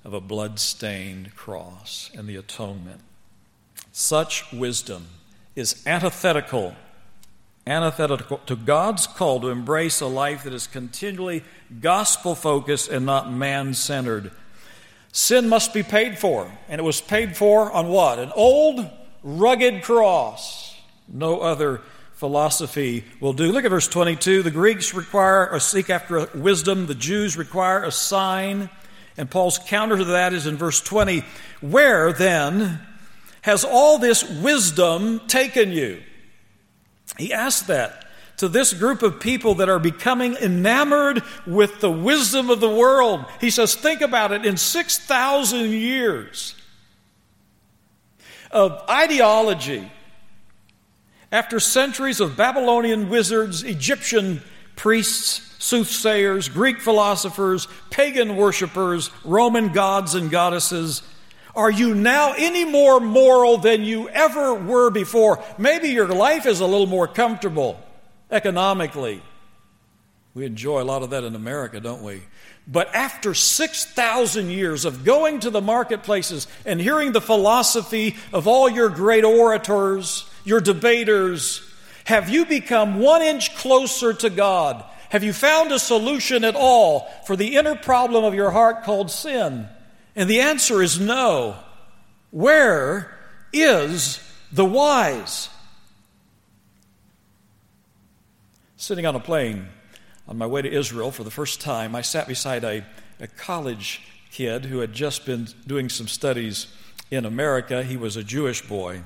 of 0.04 0.14
a 0.14 0.20
blood-stained 0.20 1.34
cross 1.34 2.10
and 2.14 2.28
the 2.28 2.36
atonement. 2.36 3.00
Such 3.92 4.52
wisdom 4.52 5.06
is 5.58 5.82
antithetical 5.86 6.74
antithetical 7.68 8.38
to 8.46 8.56
God's 8.56 9.06
call 9.06 9.40
to 9.40 9.48
embrace 9.48 10.00
a 10.00 10.06
life 10.06 10.44
that 10.44 10.54
is 10.54 10.66
continually 10.66 11.44
gospel 11.80 12.34
focused 12.34 12.88
and 12.88 13.04
not 13.04 13.30
man 13.30 13.74
centered. 13.74 14.32
Sin 15.12 15.48
must 15.48 15.74
be 15.74 15.82
paid 15.82 16.18
for, 16.18 16.50
and 16.68 16.80
it 16.80 16.84
was 16.84 17.00
paid 17.00 17.36
for 17.36 17.70
on 17.70 17.88
what? 17.88 18.18
An 18.18 18.32
old, 18.34 18.88
rugged 19.22 19.82
cross. 19.82 20.76
No 21.06 21.40
other 21.40 21.82
philosophy 22.14 23.04
will 23.20 23.32
do. 23.32 23.52
Look 23.52 23.64
at 23.64 23.70
verse 23.70 23.88
22. 23.88 24.42
The 24.42 24.50
Greeks 24.50 24.94
require 24.94 25.48
or 25.50 25.60
seek 25.60 25.90
after 25.90 26.26
wisdom, 26.34 26.86
the 26.86 26.94
Jews 26.94 27.36
require 27.36 27.84
a 27.84 27.92
sign. 27.92 28.70
And 29.16 29.30
Paul's 29.30 29.58
counter 29.58 29.96
to 29.96 30.04
that 30.04 30.32
is 30.32 30.46
in 30.46 30.56
verse 30.56 30.80
20 30.80 31.24
Where 31.60 32.12
then 32.12 32.80
has 33.42 33.64
all 33.64 33.98
this 33.98 34.28
wisdom 34.28 35.20
taken 35.26 35.70
you? 35.72 36.02
He 37.16 37.32
asks 37.32 37.66
that 37.66 38.04
to 38.38 38.48
this 38.48 38.72
group 38.72 39.02
of 39.02 39.20
people 39.20 39.56
that 39.56 39.68
are 39.68 39.78
becoming 39.78 40.34
enamored 40.36 41.22
with 41.46 41.80
the 41.80 41.90
wisdom 41.90 42.50
of 42.50 42.60
the 42.60 42.70
world. 42.70 43.24
He 43.40 43.50
says, 43.50 43.74
Think 43.74 44.00
about 44.00 44.32
it 44.32 44.46
in 44.46 44.56
6,000 44.56 45.70
years 45.70 46.54
of 48.50 48.82
ideology, 48.88 49.90
after 51.30 51.60
centuries 51.60 52.20
of 52.20 52.36
Babylonian 52.36 53.10
wizards, 53.10 53.62
Egyptian 53.62 54.40
priests, 54.76 55.56
soothsayers, 55.58 56.48
Greek 56.48 56.80
philosophers, 56.80 57.68
pagan 57.90 58.36
worshippers, 58.36 59.10
Roman 59.24 59.68
gods 59.68 60.14
and 60.14 60.30
goddesses, 60.30 61.02
are 61.58 61.72
you 61.72 61.92
now 61.92 62.34
any 62.38 62.64
more 62.64 63.00
moral 63.00 63.58
than 63.58 63.82
you 63.82 64.08
ever 64.10 64.54
were 64.54 64.90
before? 64.90 65.42
Maybe 65.58 65.88
your 65.88 66.06
life 66.06 66.46
is 66.46 66.60
a 66.60 66.66
little 66.66 66.86
more 66.86 67.08
comfortable 67.08 67.80
economically. 68.30 69.20
We 70.34 70.46
enjoy 70.46 70.82
a 70.82 70.84
lot 70.84 71.02
of 71.02 71.10
that 71.10 71.24
in 71.24 71.34
America, 71.34 71.80
don't 71.80 72.04
we? 72.04 72.22
But 72.68 72.94
after 72.94 73.34
6,000 73.34 74.50
years 74.50 74.84
of 74.84 75.04
going 75.04 75.40
to 75.40 75.50
the 75.50 75.60
marketplaces 75.60 76.46
and 76.64 76.80
hearing 76.80 77.10
the 77.10 77.20
philosophy 77.20 78.14
of 78.32 78.46
all 78.46 78.68
your 78.68 78.88
great 78.88 79.24
orators, 79.24 80.30
your 80.44 80.60
debaters, 80.60 81.68
have 82.04 82.28
you 82.28 82.46
become 82.46 83.00
one 83.00 83.20
inch 83.20 83.56
closer 83.56 84.12
to 84.12 84.30
God? 84.30 84.84
Have 85.08 85.24
you 85.24 85.32
found 85.32 85.72
a 85.72 85.80
solution 85.80 86.44
at 86.44 86.54
all 86.54 87.10
for 87.26 87.34
the 87.34 87.56
inner 87.56 87.74
problem 87.74 88.22
of 88.22 88.34
your 88.34 88.52
heart 88.52 88.84
called 88.84 89.10
sin? 89.10 89.68
And 90.18 90.28
the 90.28 90.40
answer 90.40 90.82
is 90.82 90.98
no. 90.98 91.54
Where 92.32 93.16
is 93.52 94.18
the 94.50 94.64
wise? 94.64 95.48
Sitting 98.76 99.06
on 99.06 99.14
a 99.14 99.20
plane 99.20 99.68
on 100.26 100.36
my 100.36 100.44
way 100.44 100.60
to 100.60 100.68
Israel 100.68 101.12
for 101.12 101.22
the 101.22 101.30
first 101.30 101.60
time, 101.60 101.94
I 101.94 102.02
sat 102.02 102.26
beside 102.26 102.64
a, 102.64 102.84
a 103.20 103.28
college 103.28 104.02
kid 104.32 104.64
who 104.64 104.80
had 104.80 104.92
just 104.92 105.24
been 105.24 105.46
doing 105.68 105.88
some 105.88 106.08
studies 106.08 106.66
in 107.12 107.24
America. 107.24 107.84
He 107.84 107.96
was 107.96 108.16
a 108.16 108.24
Jewish 108.24 108.66
boy. 108.66 109.02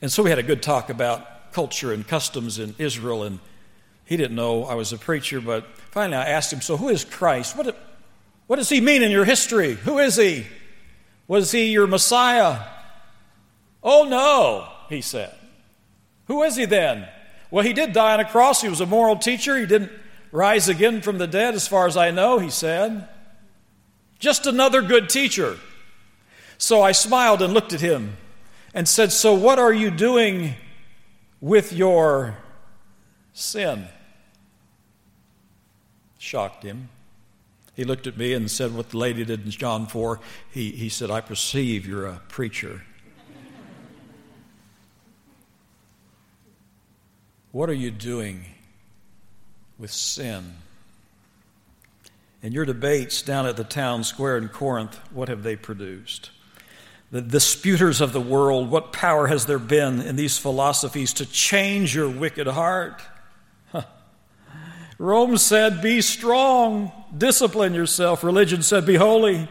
And 0.00 0.10
so 0.10 0.22
we 0.22 0.30
had 0.30 0.38
a 0.38 0.42
good 0.42 0.62
talk 0.62 0.88
about 0.88 1.52
culture 1.52 1.92
and 1.92 2.08
customs 2.08 2.58
in 2.58 2.74
Israel, 2.78 3.24
and 3.24 3.40
he 4.06 4.16
didn't 4.16 4.36
know 4.36 4.64
I 4.64 4.72
was 4.72 4.94
a 4.94 4.98
preacher, 4.98 5.42
but 5.42 5.66
finally 5.90 6.16
I 6.16 6.30
asked 6.30 6.50
him, 6.50 6.62
So 6.62 6.78
who 6.78 6.88
is 6.88 7.04
Christ? 7.04 7.58
What, 7.58 7.76
what 8.46 8.56
does 8.56 8.68
he 8.68 8.80
mean 8.80 9.02
in 9.02 9.10
your 9.10 9.24
history? 9.24 9.74
Who 9.74 9.98
is 9.98 10.16
he? 10.16 10.46
Was 11.26 11.50
he 11.50 11.70
your 11.70 11.86
Messiah? 11.86 12.60
Oh, 13.82 14.04
no, 14.04 14.68
he 14.88 15.00
said. 15.00 15.34
Who 16.26 16.42
is 16.42 16.56
he 16.56 16.64
then? 16.64 17.08
Well, 17.50 17.64
he 17.64 17.72
did 17.72 17.92
die 17.92 18.14
on 18.14 18.20
a 18.20 18.24
cross. 18.24 18.62
He 18.62 18.68
was 18.68 18.80
a 18.80 18.86
moral 18.86 19.16
teacher. 19.16 19.56
He 19.56 19.66
didn't 19.66 19.92
rise 20.32 20.68
again 20.68 21.00
from 21.00 21.18
the 21.18 21.26
dead, 21.26 21.54
as 21.54 21.68
far 21.68 21.86
as 21.86 21.96
I 21.96 22.10
know, 22.10 22.38
he 22.38 22.50
said. 22.50 23.08
Just 24.18 24.46
another 24.46 24.82
good 24.82 25.08
teacher. 25.08 25.58
So 26.58 26.82
I 26.82 26.92
smiled 26.92 27.42
and 27.42 27.52
looked 27.52 27.72
at 27.72 27.80
him 27.80 28.16
and 28.72 28.88
said, 28.88 29.12
So, 29.12 29.34
what 29.34 29.58
are 29.58 29.72
you 29.72 29.90
doing 29.90 30.54
with 31.40 31.72
your 31.72 32.36
sin? 33.32 33.86
Shocked 36.18 36.62
him. 36.62 36.88
He 37.74 37.84
looked 37.84 38.06
at 38.06 38.16
me 38.16 38.32
and 38.32 38.50
said 38.50 38.74
what 38.74 38.90
the 38.90 38.98
lady 38.98 39.24
did 39.24 39.44
in 39.44 39.50
John 39.50 39.86
4. 39.86 40.20
He, 40.50 40.70
he 40.70 40.88
said, 40.88 41.10
I 41.10 41.20
perceive 41.20 41.86
you're 41.86 42.06
a 42.06 42.20
preacher. 42.28 42.82
what 47.50 47.68
are 47.68 47.74
you 47.74 47.90
doing 47.90 48.44
with 49.78 49.90
sin? 49.90 50.54
And 52.42 52.52
your 52.52 52.64
debates 52.64 53.22
down 53.22 53.46
at 53.46 53.56
the 53.56 53.64
town 53.64 54.04
square 54.04 54.36
in 54.36 54.48
Corinth, 54.48 54.98
what 55.10 55.28
have 55.28 55.42
they 55.42 55.56
produced? 55.56 56.30
The 57.10 57.22
disputers 57.22 58.00
of 58.00 58.12
the 58.12 58.20
world, 58.20 58.70
what 58.70 58.92
power 58.92 59.28
has 59.28 59.46
there 59.46 59.58
been 59.58 60.00
in 60.00 60.16
these 60.16 60.36
philosophies 60.36 61.12
to 61.14 61.26
change 61.26 61.94
your 61.94 62.08
wicked 62.08 62.46
heart? 62.46 63.02
Rome 64.98 65.36
said, 65.36 65.82
Be 65.82 66.00
strong, 66.00 66.92
discipline 67.16 67.74
yourself. 67.74 68.22
Religion 68.22 68.62
said, 68.62 68.86
Be 68.86 68.94
holy, 68.94 69.48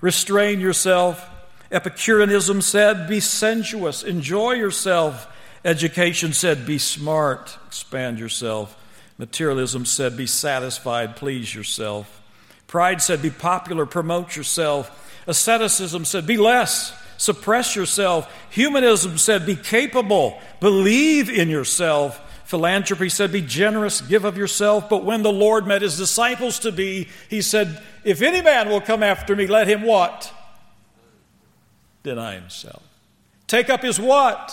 restrain 0.00 0.60
yourself. 0.60 1.28
Epicureanism 1.70 2.60
said, 2.60 3.08
Be 3.08 3.20
sensuous, 3.20 4.02
enjoy 4.02 4.52
yourself. 4.52 5.28
Education 5.64 6.32
said, 6.32 6.66
Be 6.66 6.78
smart, 6.78 7.56
expand 7.66 8.18
yourself. 8.18 8.76
Materialism 9.18 9.84
said, 9.84 10.16
Be 10.16 10.26
satisfied, 10.26 11.14
please 11.14 11.54
yourself. 11.54 12.20
Pride 12.66 13.02
said, 13.02 13.22
Be 13.22 13.30
popular, 13.30 13.86
promote 13.86 14.34
yourself. 14.34 15.22
Asceticism 15.26 16.04
said, 16.04 16.26
Be 16.26 16.36
less, 16.36 16.92
suppress 17.18 17.76
yourself. 17.76 18.32
Humanism 18.50 19.18
said, 19.18 19.46
Be 19.46 19.56
capable, 19.56 20.40
believe 20.60 21.28
in 21.28 21.48
yourself. 21.48 22.20
Philanthropy 22.50 23.08
said, 23.08 23.30
Be 23.30 23.42
generous, 23.42 24.00
give 24.00 24.24
of 24.24 24.36
yourself. 24.36 24.88
But 24.88 25.04
when 25.04 25.22
the 25.22 25.32
Lord 25.32 25.68
met 25.68 25.82
his 25.82 25.96
disciples 25.96 26.58
to 26.58 26.72
be, 26.72 27.06
he 27.28 27.42
said, 27.42 27.80
If 28.02 28.22
any 28.22 28.42
man 28.42 28.68
will 28.68 28.80
come 28.80 29.04
after 29.04 29.36
me, 29.36 29.46
let 29.46 29.68
him 29.68 29.82
what? 29.82 30.34
Deny 32.02 32.34
himself. 32.34 32.82
Take 33.46 33.70
up 33.70 33.82
his 33.82 34.00
what? 34.00 34.52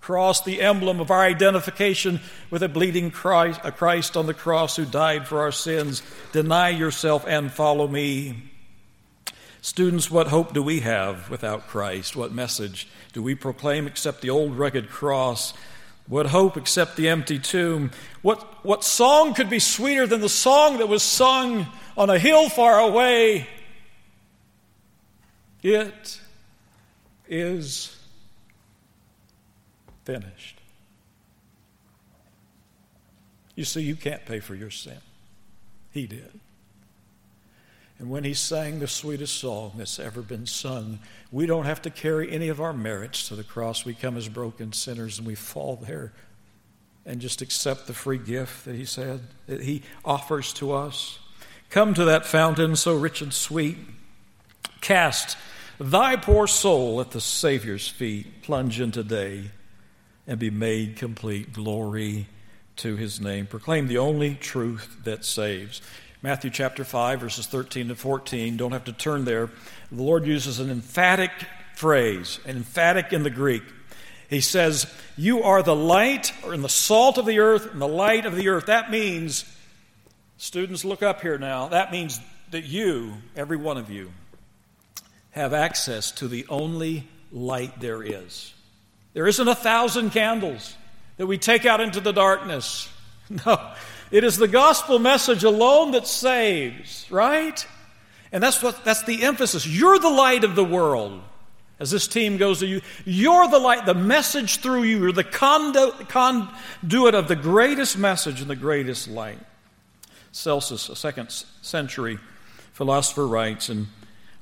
Cross, 0.00 0.44
the 0.44 0.62
emblem 0.62 1.00
of 1.00 1.10
our 1.10 1.20
identification 1.20 2.20
with 2.48 2.62
a 2.62 2.68
bleeding 2.68 3.10
Christ, 3.10 3.60
a 3.62 3.72
Christ 3.72 4.16
on 4.16 4.24
the 4.24 4.32
cross 4.32 4.76
who 4.76 4.86
died 4.86 5.28
for 5.28 5.40
our 5.40 5.52
sins. 5.52 6.02
Deny 6.32 6.70
yourself 6.70 7.26
and 7.28 7.52
follow 7.52 7.86
me. 7.86 8.42
Students, 9.60 10.10
what 10.10 10.28
hope 10.28 10.54
do 10.54 10.62
we 10.62 10.80
have 10.80 11.28
without 11.28 11.66
Christ? 11.66 12.16
What 12.16 12.32
message 12.32 12.88
do 13.12 13.22
we 13.22 13.34
proclaim 13.34 13.86
except 13.86 14.22
the 14.22 14.30
old 14.30 14.56
rugged 14.56 14.88
cross? 14.88 15.52
What 16.08 16.26
hope 16.26 16.56
except 16.56 16.96
the 16.96 17.08
empty 17.08 17.38
tomb? 17.38 17.90
What, 18.22 18.64
what 18.64 18.82
song 18.82 19.34
could 19.34 19.50
be 19.50 19.58
sweeter 19.58 20.06
than 20.06 20.20
the 20.20 20.28
song 20.28 20.78
that 20.78 20.88
was 20.88 21.02
sung 21.02 21.66
on 21.96 22.08
a 22.08 22.18
hill 22.18 22.48
far 22.48 22.78
away? 22.78 23.46
It 25.62 26.20
is 27.28 27.94
finished. 30.04 30.60
You 33.54 33.64
see, 33.64 33.82
you 33.82 33.96
can't 33.96 34.24
pay 34.24 34.40
for 34.40 34.54
your 34.54 34.70
sin. 34.70 34.98
He 35.90 36.06
did. 36.06 36.40
And 37.98 38.10
when 38.10 38.22
he 38.22 38.34
sang 38.34 38.78
the 38.78 38.86
sweetest 38.86 39.36
song 39.36 39.72
that's 39.76 39.98
ever 39.98 40.22
been 40.22 40.46
sung, 40.46 41.00
we 41.32 41.46
don't 41.46 41.64
have 41.64 41.82
to 41.82 41.90
carry 41.90 42.30
any 42.30 42.48
of 42.48 42.60
our 42.60 42.72
merits 42.72 43.26
to 43.28 43.34
the 43.34 43.42
cross. 43.42 43.84
We 43.84 43.94
come 43.94 44.16
as 44.16 44.28
broken 44.28 44.72
sinners 44.72 45.18
and 45.18 45.26
we 45.26 45.34
fall 45.34 45.76
there 45.76 46.12
and 47.04 47.20
just 47.20 47.42
accept 47.42 47.86
the 47.86 47.94
free 47.94 48.18
gift 48.18 48.66
that 48.66 48.76
he 48.76 48.84
said 48.84 49.22
that 49.46 49.62
he 49.62 49.82
offers 50.04 50.52
to 50.54 50.72
us. 50.72 51.18
Come 51.70 51.92
to 51.94 52.04
that 52.04 52.24
fountain 52.24 52.76
so 52.76 52.94
rich 52.94 53.20
and 53.20 53.32
sweet. 53.32 53.78
Cast 54.80 55.36
thy 55.80 56.16
poor 56.16 56.46
soul 56.46 57.00
at 57.00 57.10
the 57.10 57.20
Savior's 57.20 57.88
feet. 57.88 58.42
Plunge 58.42 58.80
into 58.80 59.02
day 59.02 59.50
and 60.26 60.38
be 60.38 60.50
made 60.50 60.96
complete. 60.96 61.52
Glory 61.52 62.28
to 62.76 62.94
his 62.94 63.20
name. 63.20 63.46
Proclaim 63.46 63.88
the 63.88 63.98
only 63.98 64.34
truth 64.34 64.98
that 65.04 65.24
saves. 65.24 65.82
Matthew 66.20 66.50
chapter 66.50 66.82
5, 66.82 67.20
verses 67.20 67.46
13 67.46 67.88
to 67.88 67.94
14. 67.94 68.56
Don't 68.56 68.72
have 68.72 68.84
to 68.84 68.92
turn 68.92 69.24
there. 69.24 69.50
The 69.92 70.02
Lord 70.02 70.26
uses 70.26 70.58
an 70.58 70.68
emphatic 70.68 71.30
phrase, 71.76 72.40
and 72.44 72.56
emphatic 72.56 73.12
in 73.12 73.22
the 73.22 73.30
Greek. 73.30 73.62
He 74.28 74.40
says, 74.40 74.92
You 75.16 75.44
are 75.44 75.62
the 75.62 75.76
light 75.76 76.32
or 76.44 76.54
in 76.54 76.62
the 76.62 76.68
salt 76.68 77.18
of 77.18 77.26
the 77.26 77.38
earth 77.38 77.70
and 77.70 77.80
the 77.80 77.86
light 77.86 78.26
of 78.26 78.34
the 78.34 78.48
earth. 78.48 78.66
That 78.66 78.90
means, 78.90 79.44
students, 80.38 80.84
look 80.84 81.04
up 81.04 81.22
here 81.22 81.38
now. 81.38 81.68
That 81.68 81.92
means 81.92 82.18
that 82.50 82.64
you, 82.64 83.14
every 83.36 83.56
one 83.56 83.76
of 83.76 83.88
you, 83.88 84.10
have 85.30 85.54
access 85.54 86.10
to 86.12 86.26
the 86.26 86.44
only 86.48 87.06
light 87.30 87.78
there 87.78 88.02
is. 88.02 88.52
There 89.12 89.28
isn't 89.28 89.46
a 89.46 89.54
thousand 89.54 90.10
candles 90.10 90.74
that 91.16 91.26
we 91.26 91.38
take 91.38 91.64
out 91.64 91.80
into 91.80 92.00
the 92.00 92.12
darkness. 92.12 92.88
No, 93.44 93.72
it 94.10 94.24
is 94.24 94.36
the 94.36 94.48
gospel 94.48 94.98
message 94.98 95.44
alone 95.44 95.92
that 95.92 96.06
saves, 96.06 97.06
right? 97.10 97.66
And 98.32 98.42
that's 98.42 98.62
what 98.62 98.84
that's 98.84 99.04
the 99.04 99.22
emphasis. 99.22 99.66
You're 99.66 99.98
the 99.98 100.10
light 100.10 100.44
of 100.44 100.54
the 100.54 100.64
world. 100.64 101.22
As 101.80 101.92
this 101.92 102.08
team 102.08 102.38
goes 102.38 102.58
to 102.58 102.66
you, 102.66 102.80
you're 103.04 103.48
the 103.48 103.58
light, 103.58 103.86
the 103.86 103.94
message 103.94 104.58
through 104.58 104.82
you, 104.82 104.98
you're 104.98 105.12
the 105.12 105.22
conduit, 105.22 107.14
of 107.14 107.28
the 107.28 107.36
greatest 107.36 107.96
message 107.96 108.40
and 108.40 108.50
the 108.50 108.56
greatest 108.56 109.06
light. 109.06 109.38
Celsus, 110.32 110.88
a 110.88 110.96
second 110.96 111.30
century 111.62 112.18
philosopher, 112.72 113.26
writes, 113.26 113.68
and 113.68 113.86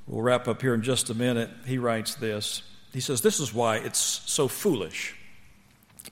we'll 0.06 0.22
wrap 0.22 0.48
up 0.48 0.62
here 0.62 0.72
in 0.74 0.82
just 0.82 1.10
a 1.10 1.14
minute. 1.14 1.50
He 1.66 1.76
writes 1.76 2.14
this. 2.14 2.62
He 2.94 3.00
says, 3.00 3.20
This 3.20 3.38
is 3.38 3.52
why 3.52 3.76
it's 3.76 3.98
so 3.98 4.48
foolish 4.48 5.14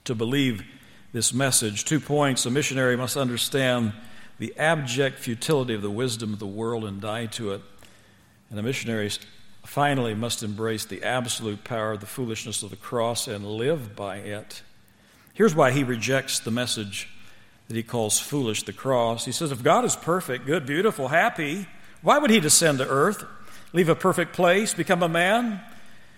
to 0.03 0.13
believe 0.13 0.63
this 1.15 1.33
message. 1.33 1.85
Two 1.85 2.01
points. 2.01 2.45
A 2.45 2.51
missionary 2.51 2.97
must 2.97 3.15
understand 3.15 3.93
the 4.37 4.53
abject 4.57 5.17
futility 5.17 5.73
of 5.73 5.81
the 5.81 5.89
wisdom 5.89 6.33
of 6.33 6.39
the 6.39 6.45
world 6.45 6.83
and 6.83 6.99
die 6.99 7.27
to 7.27 7.53
it. 7.53 7.61
And 8.49 8.59
a 8.59 8.61
missionary 8.61 9.09
finally 9.63 10.13
must 10.13 10.43
embrace 10.43 10.83
the 10.83 11.03
absolute 11.03 11.63
power 11.63 11.93
of 11.93 12.01
the 12.01 12.05
foolishness 12.05 12.63
of 12.63 12.69
the 12.69 12.75
cross 12.75 13.29
and 13.29 13.45
live 13.47 13.95
by 13.95 14.17
it. 14.17 14.61
Here's 15.33 15.55
why 15.55 15.71
he 15.71 15.85
rejects 15.85 16.39
the 16.39 16.51
message 16.51 17.07
that 17.69 17.77
he 17.77 17.83
calls 17.83 18.19
foolish 18.19 18.63
the 18.63 18.73
cross. 18.73 19.23
He 19.23 19.31
says, 19.31 19.53
If 19.53 19.63
God 19.63 19.85
is 19.85 19.95
perfect, 19.95 20.45
good, 20.45 20.65
beautiful, 20.65 21.07
happy, 21.07 21.65
why 22.01 22.17
would 22.17 22.29
he 22.29 22.41
descend 22.41 22.79
to 22.79 22.89
earth, 22.89 23.23
leave 23.71 23.87
a 23.87 23.95
perfect 23.95 24.33
place, 24.33 24.73
become 24.73 25.01
a 25.01 25.07
man? 25.07 25.61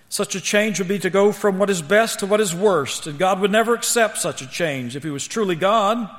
Such 0.10 0.36
a 0.36 0.42
change 0.42 0.80
would 0.80 0.88
be 0.88 1.00
to 1.00 1.10
go 1.10 1.32
from 1.32 1.60
what 1.60 1.70
is 1.70 1.82
best 1.82 2.20
to 2.20 2.26
what 2.26 2.40
is 2.40 2.56
worst, 2.56 3.08
and 3.08 3.20
God 3.20 3.40
would 3.42 3.52
never 3.52 3.74
accept 3.74 4.18
such 4.18 4.42
a 4.42 4.48
change. 4.48 4.96
If 4.96 5.04
He 5.04 5.10
was 5.10 5.28
truly 5.28 5.56
God, 5.56 6.10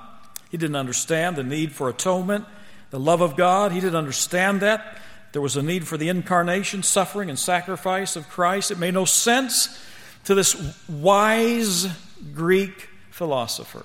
He 0.51 0.59
didn't 0.59 0.77
understand 0.77 1.37
the 1.37 1.43
need 1.43 1.73
for 1.73 1.89
atonement, 1.89 2.45
the 2.91 3.01
love 3.01 3.21
of 3.21 3.37
God. 3.37 3.73
He 3.73 3.81
didn't 3.81 3.97
understand 3.97 4.61
that. 4.61 4.99
There 5.33 5.43
was 5.43 5.57
a 5.57 5.63
need 5.63 5.87
for 5.87 5.97
the 5.97 6.09
incarnation, 6.09 6.83
suffering, 6.83 7.29
and 7.29 7.39
sacrifice 7.39 8.17
of 8.17 8.29
Christ. 8.29 8.71
It 8.71 8.79
made 8.79 8.95
no 8.95 9.05
sense 9.05 9.79
to 10.25 10.35
this 10.35 10.55
wise 10.89 11.87
Greek 12.35 12.89
philosopher. 13.11 13.85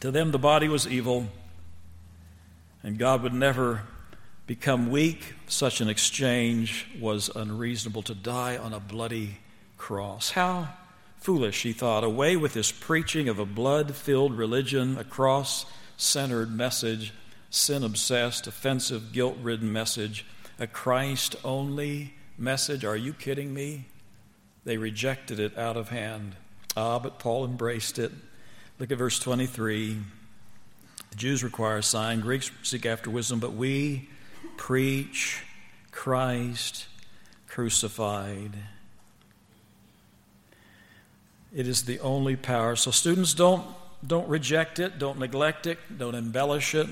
To 0.00 0.10
them, 0.10 0.30
the 0.30 0.38
body 0.38 0.68
was 0.68 0.86
evil, 0.88 1.28
and 2.82 2.98
God 2.98 3.22
would 3.22 3.34
never 3.34 3.82
become 4.46 4.90
weak, 4.90 5.34
such 5.50 5.80
an 5.80 5.88
exchange 5.88 6.86
was 7.00 7.28
unreasonable 7.34 8.02
to 8.02 8.14
die 8.14 8.56
on 8.56 8.72
a 8.72 8.80
bloody 8.80 9.38
cross. 9.76 10.30
How 10.30 10.68
foolish, 11.18 11.62
he 11.62 11.72
thought, 11.72 12.04
away 12.04 12.36
with 12.36 12.54
this 12.54 12.72
preaching 12.72 13.28
of 13.28 13.38
a 13.38 13.44
blood 13.44 13.94
filled 13.94 14.36
religion, 14.36 14.96
a 14.96 15.04
cross 15.04 15.66
centered 15.96 16.50
message, 16.50 17.12
sin 17.50 17.82
obsessed, 17.82 18.46
offensive, 18.46 19.12
guilt 19.12 19.36
ridden 19.42 19.72
message, 19.72 20.24
a 20.58 20.66
Christ 20.66 21.36
only 21.44 22.14
message. 22.38 22.84
Are 22.84 22.96
you 22.96 23.12
kidding 23.12 23.52
me? 23.52 23.86
They 24.64 24.76
rejected 24.76 25.40
it 25.40 25.58
out 25.58 25.76
of 25.76 25.88
hand. 25.88 26.36
Ah, 26.76 26.98
but 26.98 27.18
Paul 27.18 27.44
embraced 27.44 27.98
it. 27.98 28.12
Look 28.78 28.92
at 28.92 28.98
verse 28.98 29.18
23. 29.18 29.98
The 31.10 31.16
Jews 31.16 31.42
require 31.42 31.78
a 31.78 31.82
sign, 31.82 32.20
Greeks 32.20 32.52
seek 32.62 32.86
after 32.86 33.10
wisdom, 33.10 33.40
but 33.40 33.52
we 33.52 34.08
preach 34.60 35.42
Christ 35.90 36.86
crucified. 37.48 38.52
It 41.56 41.66
is 41.66 41.84
the 41.86 41.98
only 42.00 42.36
power. 42.36 42.76
So 42.76 42.90
students 42.90 43.32
don't 43.32 43.64
don't 44.06 44.28
reject 44.28 44.78
it, 44.78 44.98
don't 44.98 45.18
neglect 45.18 45.66
it, 45.66 45.78
don't 45.96 46.14
embellish 46.14 46.74
it, 46.74 46.86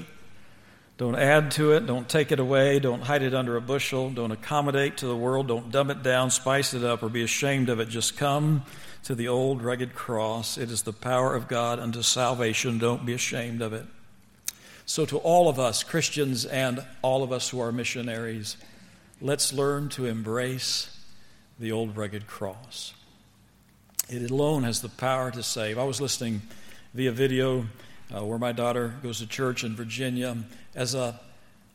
don't 0.97 1.15
add 1.15 1.51
to 1.53 1.73
it, 1.73 1.87
don't 1.87 2.09
take 2.09 2.33
it 2.33 2.41
away, 2.41 2.79
don't 2.79 3.03
hide 3.03 3.23
it 3.23 3.35
under 3.35 3.57
a 3.57 3.61
bushel, 3.61 4.11
don't 4.11 4.33
accommodate 4.33 4.97
to 4.97 5.07
the 5.07 5.17
world, 5.17 5.47
don't 5.47 5.71
dumb 5.71 5.91
it 5.91 6.03
down, 6.03 6.31
spice 6.31 6.73
it 6.73 6.83
up, 6.83 7.03
or 7.03 7.11
be 7.11 7.23
ashamed 7.23 7.69
of 7.69 7.81
it. 7.81 7.91
Just 7.91 8.17
come 8.17 8.65
to 9.05 9.15
the 9.15 9.29
old 9.29 9.61
rugged 9.61 9.95
cross. 9.95 10.57
It 10.57 10.71
is 10.71 10.83
the 10.83 10.93
power 10.95 11.35
of 11.35 11.49
God 11.49 11.79
unto 11.79 12.01
salvation. 12.01 12.79
Don't 12.79 13.05
be 13.05 13.13
ashamed 13.13 13.61
of 13.61 13.75
it. 13.75 13.85
So, 14.88 15.05
to 15.05 15.18
all 15.18 15.51
of 15.51 15.59
us, 15.61 15.83
Christians 15.83 16.46
and 16.46 16.83
all 17.03 17.22
of 17.22 17.31
us 17.31 17.51
who 17.51 17.61
are 17.61 17.70
missionaries, 17.70 18.57
let's 19.20 19.53
learn 19.53 19.90
to 19.90 20.07
embrace 20.07 21.05
the 21.59 21.72
old 21.72 21.94
rugged 21.94 22.27
cross. 22.27 22.94
It 24.09 24.31
alone 24.31 24.62
has 24.62 24.81
the 24.81 24.88
power 24.88 25.31
to 25.31 25.42
save. 25.42 25.79
I 25.79 25.85
was 25.85 26.01
listening 26.01 26.40
via 26.94 27.12
video 27.12 27.66
uh, 28.11 28.24
where 28.24 28.38
my 28.38 28.53
daughter 28.53 28.94
goes 29.03 29.18
to 29.18 29.27
church 29.27 29.62
in 29.62 29.77
Virginia 29.77 30.38
as 30.74 30.94
a, 30.94 31.20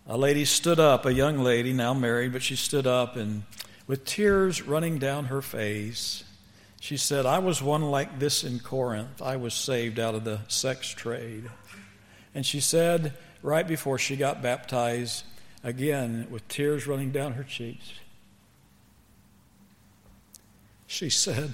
a 0.07 0.17
lady 0.17 0.43
stood 0.43 0.79
up, 0.79 1.05
a 1.05 1.13
young 1.13 1.37
lady, 1.37 1.71
now 1.71 1.93
married, 1.93 2.33
but 2.33 2.41
she 2.41 2.55
stood 2.55 2.87
up 2.87 3.15
and 3.15 3.43
with 3.85 4.05
tears 4.05 4.63
running 4.63 4.97
down 4.97 5.25
her 5.25 5.43
face, 5.43 6.23
she 6.81 6.97
said, 6.97 7.27
I 7.27 7.37
was 7.37 7.61
one 7.61 7.83
like 7.83 8.17
this 8.17 8.43
in 8.43 8.57
Corinth. 8.57 9.21
I 9.21 9.35
was 9.35 9.53
saved 9.53 9.99
out 9.99 10.15
of 10.15 10.23
the 10.23 10.39
sex 10.47 10.89
trade. 10.89 11.43
And 12.35 12.45
she 12.45 12.59
said, 12.59 13.13
right 13.41 13.67
before 13.67 13.97
she 13.97 14.15
got 14.15 14.41
baptized, 14.41 15.23
again 15.63 16.27
with 16.29 16.47
tears 16.47 16.87
running 16.87 17.11
down 17.11 17.33
her 17.33 17.43
cheeks, 17.43 17.93
she 20.87 21.09
said, 21.09 21.53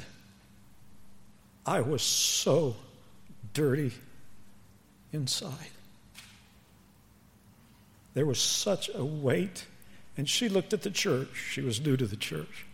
I 1.65 1.81
was 1.81 2.01
so 2.01 2.75
dirty 3.53 3.91
inside. 5.11 5.53
There 8.13 8.25
was 8.25 8.39
such 8.39 8.89
a 8.93 9.05
weight. 9.05 9.65
And 10.17 10.27
she 10.27 10.49
looked 10.49 10.73
at 10.73 10.81
the 10.81 10.89
church. 10.89 11.29
She 11.51 11.61
was 11.61 11.79
new 11.79 11.95
to 11.95 12.05
the 12.05 12.17
church. 12.17 12.65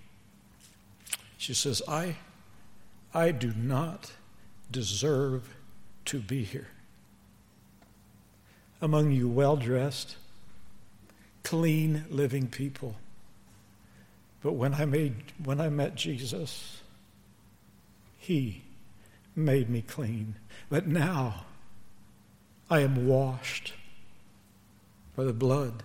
She 1.37 1.53
says, 1.53 1.81
I, 1.87 2.15
I 3.13 3.31
do 3.31 3.53
not 3.55 4.11
deserve 4.71 5.55
to 6.05 6.19
be 6.19 6.43
here 6.43 6.69
among 8.81 9.11
you 9.11 9.27
well 9.27 9.55
dressed, 9.55 10.17
clean 11.43 12.05
living 12.09 12.47
people. 12.47 12.95
But 14.41 14.53
when 14.53 14.73
I, 14.73 14.85
made, 14.85 15.15
when 15.43 15.59
I 15.59 15.69
met 15.69 15.95
Jesus, 15.95 16.81
He 18.17 18.63
made 19.35 19.69
me 19.69 19.81
clean. 19.81 20.35
But 20.69 20.87
now 20.87 21.45
I 22.69 22.79
am 22.79 23.07
washed 23.07 23.73
by 25.15 25.23
the 25.23 25.33
blood, 25.33 25.83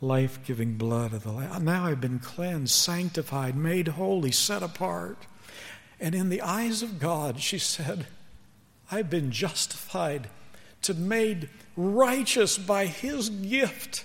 life 0.00 0.38
giving 0.44 0.76
blood 0.76 1.12
of 1.12 1.22
the 1.22 1.32
Lamb. 1.32 1.64
Now 1.64 1.86
I've 1.86 2.00
been 2.00 2.18
cleansed, 2.18 2.74
sanctified, 2.74 3.56
made 3.56 3.88
holy, 3.88 4.32
set 4.32 4.62
apart. 4.62 5.26
And 6.00 6.14
in 6.14 6.28
the 6.28 6.42
eyes 6.42 6.82
of 6.82 6.98
God, 6.98 7.40
she 7.40 7.58
said, 7.58 8.06
I've 8.90 9.08
been 9.08 9.30
justified 9.30 10.28
to 10.84 10.94
made 10.94 11.48
righteous 11.76 12.56
by 12.56 12.86
his 12.86 13.30
gift, 13.30 14.04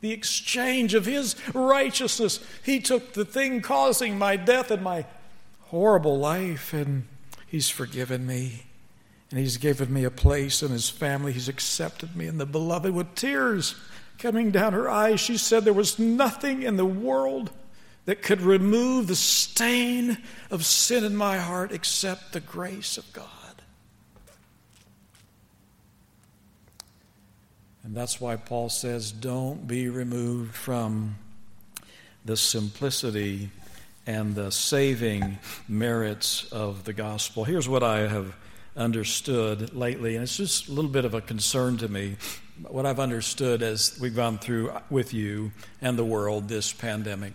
the 0.00 0.12
exchange 0.12 0.94
of 0.94 1.06
his 1.06 1.36
righteousness. 1.54 2.44
He 2.62 2.80
took 2.80 3.12
the 3.12 3.24
thing 3.24 3.62
causing 3.62 4.18
my 4.18 4.36
death 4.36 4.70
and 4.70 4.82
my 4.82 5.06
horrible 5.62 6.18
life, 6.18 6.72
and 6.72 7.06
he's 7.46 7.70
forgiven 7.70 8.26
me. 8.26 8.64
And 9.30 9.40
he's 9.40 9.56
given 9.56 9.92
me 9.92 10.04
a 10.04 10.10
place 10.10 10.62
in 10.62 10.70
his 10.70 10.90
family. 10.90 11.32
He's 11.32 11.48
accepted 11.48 12.14
me 12.14 12.26
in 12.26 12.38
the 12.38 12.46
beloved 12.46 12.92
with 12.92 13.14
tears 13.14 13.74
coming 14.18 14.50
down 14.50 14.72
her 14.74 14.88
eyes. 14.88 15.20
She 15.20 15.36
said 15.36 15.64
there 15.64 15.72
was 15.72 15.98
nothing 15.98 16.62
in 16.62 16.76
the 16.76 16.86
world 16.86 17.50
that 18.04 18.22
could 18.22 18.42
remove 18.42 19.06
the 19.06 19.16
stain 19.16 20.18
of 20.50 20.64
sin 20.64 21.04
in 21.04 21.16
my 21.16 21.38
heart 21.38 21.72
except 21.72 22.32
the 22.32 22.40
grace 22.40 22.98
of 22.98 23.12
God. 23.12 23.28
And 27.84 27.94
that's 27.94 28.18
why 28.18 28.36
Paul 28.36 28.70
says, 28.70 29.12
don't 29.12 29.68
be 29.68 29.88
removed 29.90 30.54
from 30.54 31.16
the 32.24 32.36
simplicity 32.36 33.50
and 34.06 34.34
the 34.34 34.50
saving 34.50 35.38
merits 35.68 36.50
of 36.50 36.84
the 36.84 36.94
gospel. 36.94 37.44
Here's 37.44 37.68
what 37.68 37.82
I 37.82 38.08
have 38.08 38.34
understood 38.74 39.74
lately, 39.74 40.14
and 40.14 40.22
it's 40.22 40.36
just 40.36 40.68
a 40.68 40.72
little 40.72 40.90
bit 40.90 41.04
of 41.04 41.12
a 41.12 41.20
concern 41.20 41.76
to 41.78 41.88
me. 41.88 42.16
What 42.68 42.86
I've 42.86 43.00
understood 43.00 43.62
as 43.62 43.98
we've 44.00 44.16
gone 44.16 44.38
through 44.38 44.72
with 44.88 45.12
you 45.12 45.52
and 45.82 45.98
the 45.98 46.04
world 46.04 46.48
this 46.48 46.72
pandemic. 46.72 47.34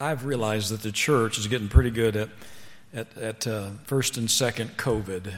I've 0.00 0.24
realized 0.24 0.70
that 0.70 0.82
the 0.82 0.92
church 0.92 1.38
is 1.38 1.48
getting 1.48 1.68
pretty 1.68 1.90
good 1.90 2.14
at, 2.14 2.28
at, 2.94 3.18
at 3.18 3.46
uh, 3.46 3.70
first 3.84 4.16
and 4.16 4.30
second 4.30 4.76
COVID. 4.76 5.34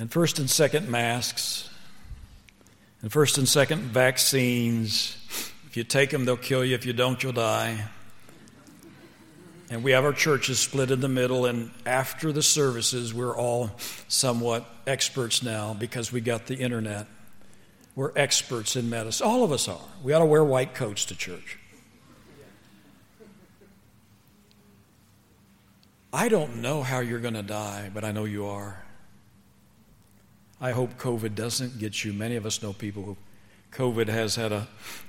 And 0.00 0.10
first 0.10 0.38
and 0.38 0.48
second 0.48 0.88
masks. 0.88 1.68
And 3.02 3.12
first 3.12 3.36
and 3.36 3.46
second 3.46 3.82
vaccines. 3.82 5.14
If 5.66 5.76
you 5.76 5.84
take 5.84 6.08
them, 6.08 6.24
they'll 6.24 6.38
kill 6.38 6.64
you. 6.64 6.74
If 6.74 6.86
you 6.86 6.94
don't, 6.94 7.22
you'll 7.22 7.34
die. 7.34 7.84
And 9.68 9.84
we 9.84 9.90
have 9.90 10.04
our 10.06 10.14
churches 10.14 10.58
split 10.58 10.90
in 10.90 11.00
the 11.00 11.08
middle, 11.08 11.44
and 11.44 11.70
after 11.84 12.32
the 12.32 12.42
services, 12.42 13.12
we're 13.12 13.36
all 13.36 13.70
somewhat 14.08 14.64
experts 14.86 15.42
now 15.42 15.74
because 15.74 16.10
we 16.10 16.22
got 16.22 16.46
the 16.46 16.56
internet. 16.56 17.06
We're 17.94 18.12
experts 18.16 18.76
in 18.76 18.88
medicine. 18.88 19.26
All 19.26 19.44
of 19.44 19.52
us 19.52 19.68
are. 19.68 19.84
We 20.02 20.14
ought 20.14 20.20
to 20.20 20.24
wear 20.24 20.42
white 20.42 20.74
coats 20.74 21.04
to 21.04 21.14
church. 21.14 21.58
I 26.10 26.30
don't 26.30 26.62
know 26.62 26.82
how 26.82 27.00
you're 27.00 27.20
going 27.20 27.34
to 27.34 27.42
die, 27.42 27.90
but 27.92 28.02
I 28.02 28.12
know 28.12 28.24
you 28.24 28.46
are. 28.46 28.82
I 30.60 30.72
hope 30.72 30.98
COVID 30.98 31.34
doesn't 31.34 31.78
get 31.78 32.04
you. 32.04 32.12
Many 32.12 32.36
of 32.36 32.44
us 32.44 32.62
know 32.62 32.72
people 32.72 33.02
who 33.02 33.16
COVID 33.72 34.08
has 34.08 34.36
had 34.36 34.52
a 34.52 34.68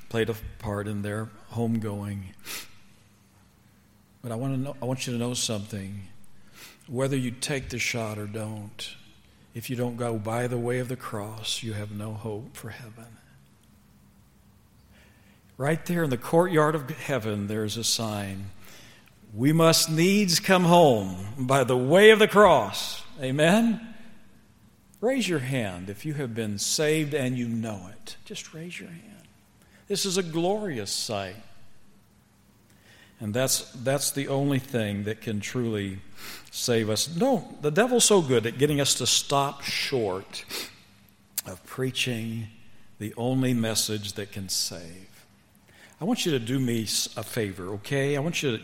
played 0.09 0.29
a 0.29 0.35
part 0.59 0.87
in 0.87 1.01
their 1.01 1.29
homegoing. 1.53 2.19
But 4.21 4.31
I 4.31 4.35
want 4.35 4.55
to 4.55 4.59
know, 4.59 4.75
I 4.81 4.85
want 4.85 5.07
you 5.07 5.13
to 5.13 5.19
know 5.19 5.33
something. 5.33 6.01
Whether 6.87 7.15
you 7.15 7.31
take 7.31 7.69
the 7.69 7.79
shot 7.79 8.17
or 8.17 8.27
don't, 8.27 8.95
if 9.53 9.69
you 9.69 9.77
don't 9.77 9.95
go 9.95 10.17
by 10.17 10.47
the 10.47 10.57
way 10.57 10.79
of 10.79 10.89
the 10.89 10.97
cross, 10.97 11.63
you 11.63 11.73
have 11.73 11.91
no 11.91 12.13
hope 12.13 12.57
for 12.57 12.69
heaven. 12.69 13.17
Right 15.57 15.85
there 15.85 16.03
in 16.03 16.09
the 16.09 16.17
courtyard 16.17 16.75
of 16.75 16.89
heaven, 16.89 17.47
there's 17.47 17.77
a 17.77 17.83
sign. 17.83 18.49
We 19.33 19.53
must 19.53 19.89
needs 19.89 20.39
come 20.39 20.63
home 20.65 21.15
by 21.37 21.63
the 21.63 21.77
way 21.77 22.09
of 22.09 22.19
the 22.19 22.27
cross. 22.27 23.01
Amen? 23.21 23.90
Raise 25.01 25.27
your 25.27 25.39
hand 25.39 25.89
if 25.89 26.05
you 26.05 26.13
have 26.13 26.35
been 26.35 26.59
saved 26.59 27.15
and 27.15 27.37
you 27.37 27.47
know 27.47 27.89
it. 27.91 28.17
Just 28.23 28.53
raise 28.53 28.79
your 28.79 28.89
hand. 28.89 29.27
This 29.87 30.05
is 30.05 30.17
a 30.17 30.23
glorious 30.23 30.91
sight. 30.91 31.35
And 33.19 33.33
that's, 33.33 33.71
that's 33.71 34.11
the 34.11 34.27
only 34.27 34.59
thing 34.59 35.03
that 35.03 35.21
can 35.21 35.39
truly 35.39 35.99
save 36.51 36.89
us. 36.89 37.15
No, 37.15 37.55
the 37.61 37.71
devil's 37.71 38.05
so 38.05 38.21
good 38.21 38.45
at 38.45 38.57
getting 38.57 38.79
us 38.79 38.93
to 38.95 39.07
stop 39.07 39.61
short 39.63 40.45
of 41.47 41.63
preaching 41.65 42.47
the 42.99 43.13
only 43.17 43.53
message 43.53 44.13
that 44.13 44.31
can 44.31 44.49
save. 44.49 45.25
I 45.99 46.05
want 46.05 46.25
you 46.25 46.31
to 46.31 46.39
do 46.39 46.59
me 46.59 46.83
a 46.83 47.23
favor, 47.23 47.69
okay? 47.73 48.15
I 48.15 48.19
want 48.19 48.41
you 48.41 48.57
to 48.57 48.63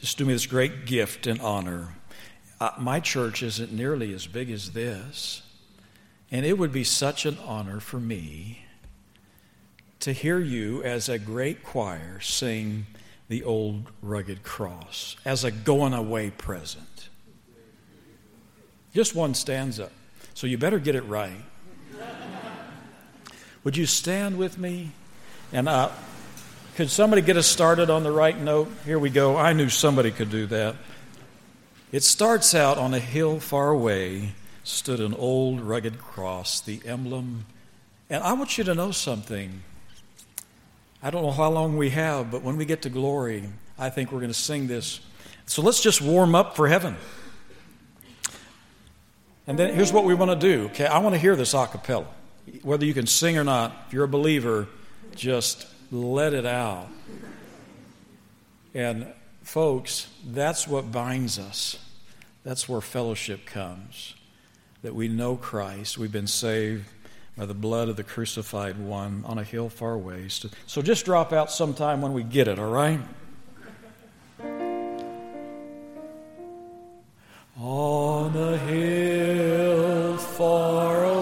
just 0.00 0.18
do 0.18 0.24
me 0.24 0.32
this 0.32 0.46
great 0.46 0.86
gift 0.86 1.26
and 1.26 1.40
honor. 1.40 1.94
Uh, 2.60 2.70
my 2.78 2.98
church 3.00 3.42
isn't 3.42 3.72
nearly 3.72 4.12
as 4.12 4.26
big 4.26 4.50
as 4.50 4.72
this. 4.72 5.42
And 6.30 6.44
it 6.44 6.58
would 6.58 6.72
be 6.72 6.84
such 6.84 7.24
an 7.24 7.38
honor 7.44 7.80
for 7.80 7.98
me 7.98 8.64
to 10.00 10.12
hear 10.12 10.38
you 10.38 10.82
as 10.82 11.08
a 11.08 11.18
great 11.18 11.62
choir 11.64 12.20
sing 12.20 12.86
the 13.28 13.42
old 13.44 13.90
rugged 14.02 14.42
cross 14.42 15.16
as 15.24 15.44
a 15.44 15.50
going 15.50 15.92
away 15.92 16.30
present. 16.30 17.08
Just 18.94 19.14
one 19.14 19.34
stanza. 19.34 19.90
So 20.34 20.46
you 20.46 20.56
better 20.56 20.78
get 20.78 20.94
it 20.94 21.02
right. 21.02 21.44
Would 23.64 23.76
you 23.76 23.86
stand 23.86 24.38
with 24.38 24.58
me? 24.58 24.92
And 25.52 25.68
uh, 25.68 25.90
could 26.76 26.90
somebody 26.90 27.22
get 27.22 27.36
us 27.36 27.46
started 27.46 27.90
on 27.90 28.02
the 28.02 28.12
right 28.12 28.38
note? 28.38 28.70
Here 28.84 28.98
we 28.98 29.10
go. 29.10 29.36
I 29.36 29.52
knew 29.52 29.68
somebody 29.68 30.10
could 30.10 30.30
do 30.30 30.46
that. 30.46 30.76
It 31.90 32.02
starts 32.02 32.54
out 32.54 32.78
on 32.78 32.94
a 32.94 32.98
hill 32.98 33.40
far 33.40 33.70
away 33.70 34.34
stood 34.68 35.00
an 35.00 35.14
old 35.14 35.60
rugged 35.62 35.98
cross, 35.98 36.60
the 36.60 36.80
emblem. 36.84 37.46
And 38.10 38.22
I 38.22 38.34
want 38.34 38.58
you 38.58 38.64
to 38.64 38.74
know 38.74 38.90
something. 38.90 39.62
I 41.02 41.10
don't 41.10 41.22
know 41.22 41.30
how 41.30 41.50
long 41.50 41.76
we 41.76 41.90
have, 41.90 42.30
but 42.30 42.42
when 42.42 42.56
we 42.56 42.66
get 42.66 42.82
to 42.82 42.90
glory, 42.90 43.44
I 43.78 43.88
think 43.88 44.12
we're 44.12 44.18
going 44.18 44.30
to 44.30 44.38
sing 44.38 44.66
this. 44.66 45.00
So 45.46 45.62
let's 45.62 45.80
just 45.80 46.02
warm 46.02 46.34
up 46.34 46.54
for 46.54 46.68
heaven. 46.68 46.96
And 49.46 49.58
then 49.58 49.74
here's 49.74 49.92
what 49.92 50.04
we 50.04 50.14
want 50.14 50.38
to 50.38 50.46
do. 50.46 50.66
Okay, 50.66 50.86
I 50.86 50.98
want 50.98 51.14
to 51.14 51.18
hear 51.18 51.34
this 51.34 51.54
a 51.54 51.66
cappella. 51.66 52.06
Whether 52.62 52.84
you 52.84 52.92
can 52.92 53.06
sing 53.06 53.38
or 53.38 53.44
not, 53.44 53.74
if 53.86 53.94
you're 53.94 54.04
a 54.04 54.08
believer, 54.08 54.68
just 55.16 55.66
let 55.90 56.34
it 56.34 56.44
out. 56.44 56.88
And 58.74 59.06
folks, 59.42 60.08
that's 60.26 60.68
what 60.68 60.92
binds 60.92 61.38
us. 61.38 61.78
That's 62.44 62.68
where 62.68 62.82
fellowship 62.82 63.46
comes 63.46 64.14
that 64.82 64.94
we 64.94 65.08
know 65.08 65.36
Christ. 65.36 65.98
We've 65.98 66.12
been 66.12 66.26
saved 66.26 66.84
by 67.36 67.46
the 67.46 67.54
blood 67.54 67.88
of 67.88 67.96
the 67.96 68.04
crucified 68.04 68.78
one 68.78 69.24
on 69.24 69.38
a 69.38 69.44
hill 69.44 69.68
far 69.68 69.92
away. 69.92 70.28
So 70.66 70.82
just 70.82 71.04
drop 71.04 71.32
out 71.32 71.50
sometime 71.50 72.02
when 72.02 72.12
we 72.12 72.22
get 72.22 72.48
it, 72.48 72.58
all 72.58 72.70
right? 72.70 73.00
On 77.60 78.36
a 78.36 78.56
hill 78.58 80.16
far 80.16 80.98
someday 80.98 81.17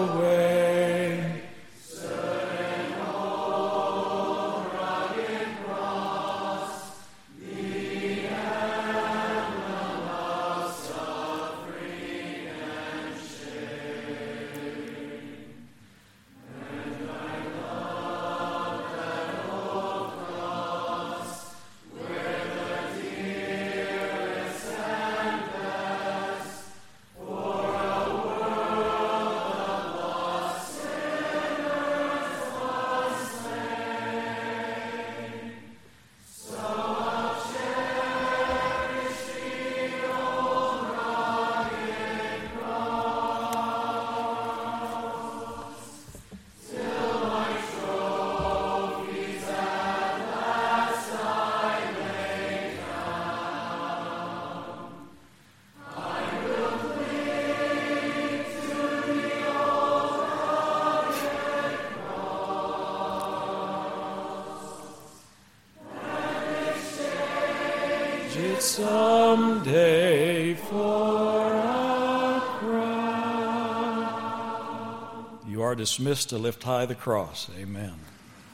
dismissed 75.97 76.29
to 76.29 76.37
lift 76.37 76.61
high 76.61 76.85
the 76.85 76.93
cross. 76.93 77.49
Amen. 77.57 77.95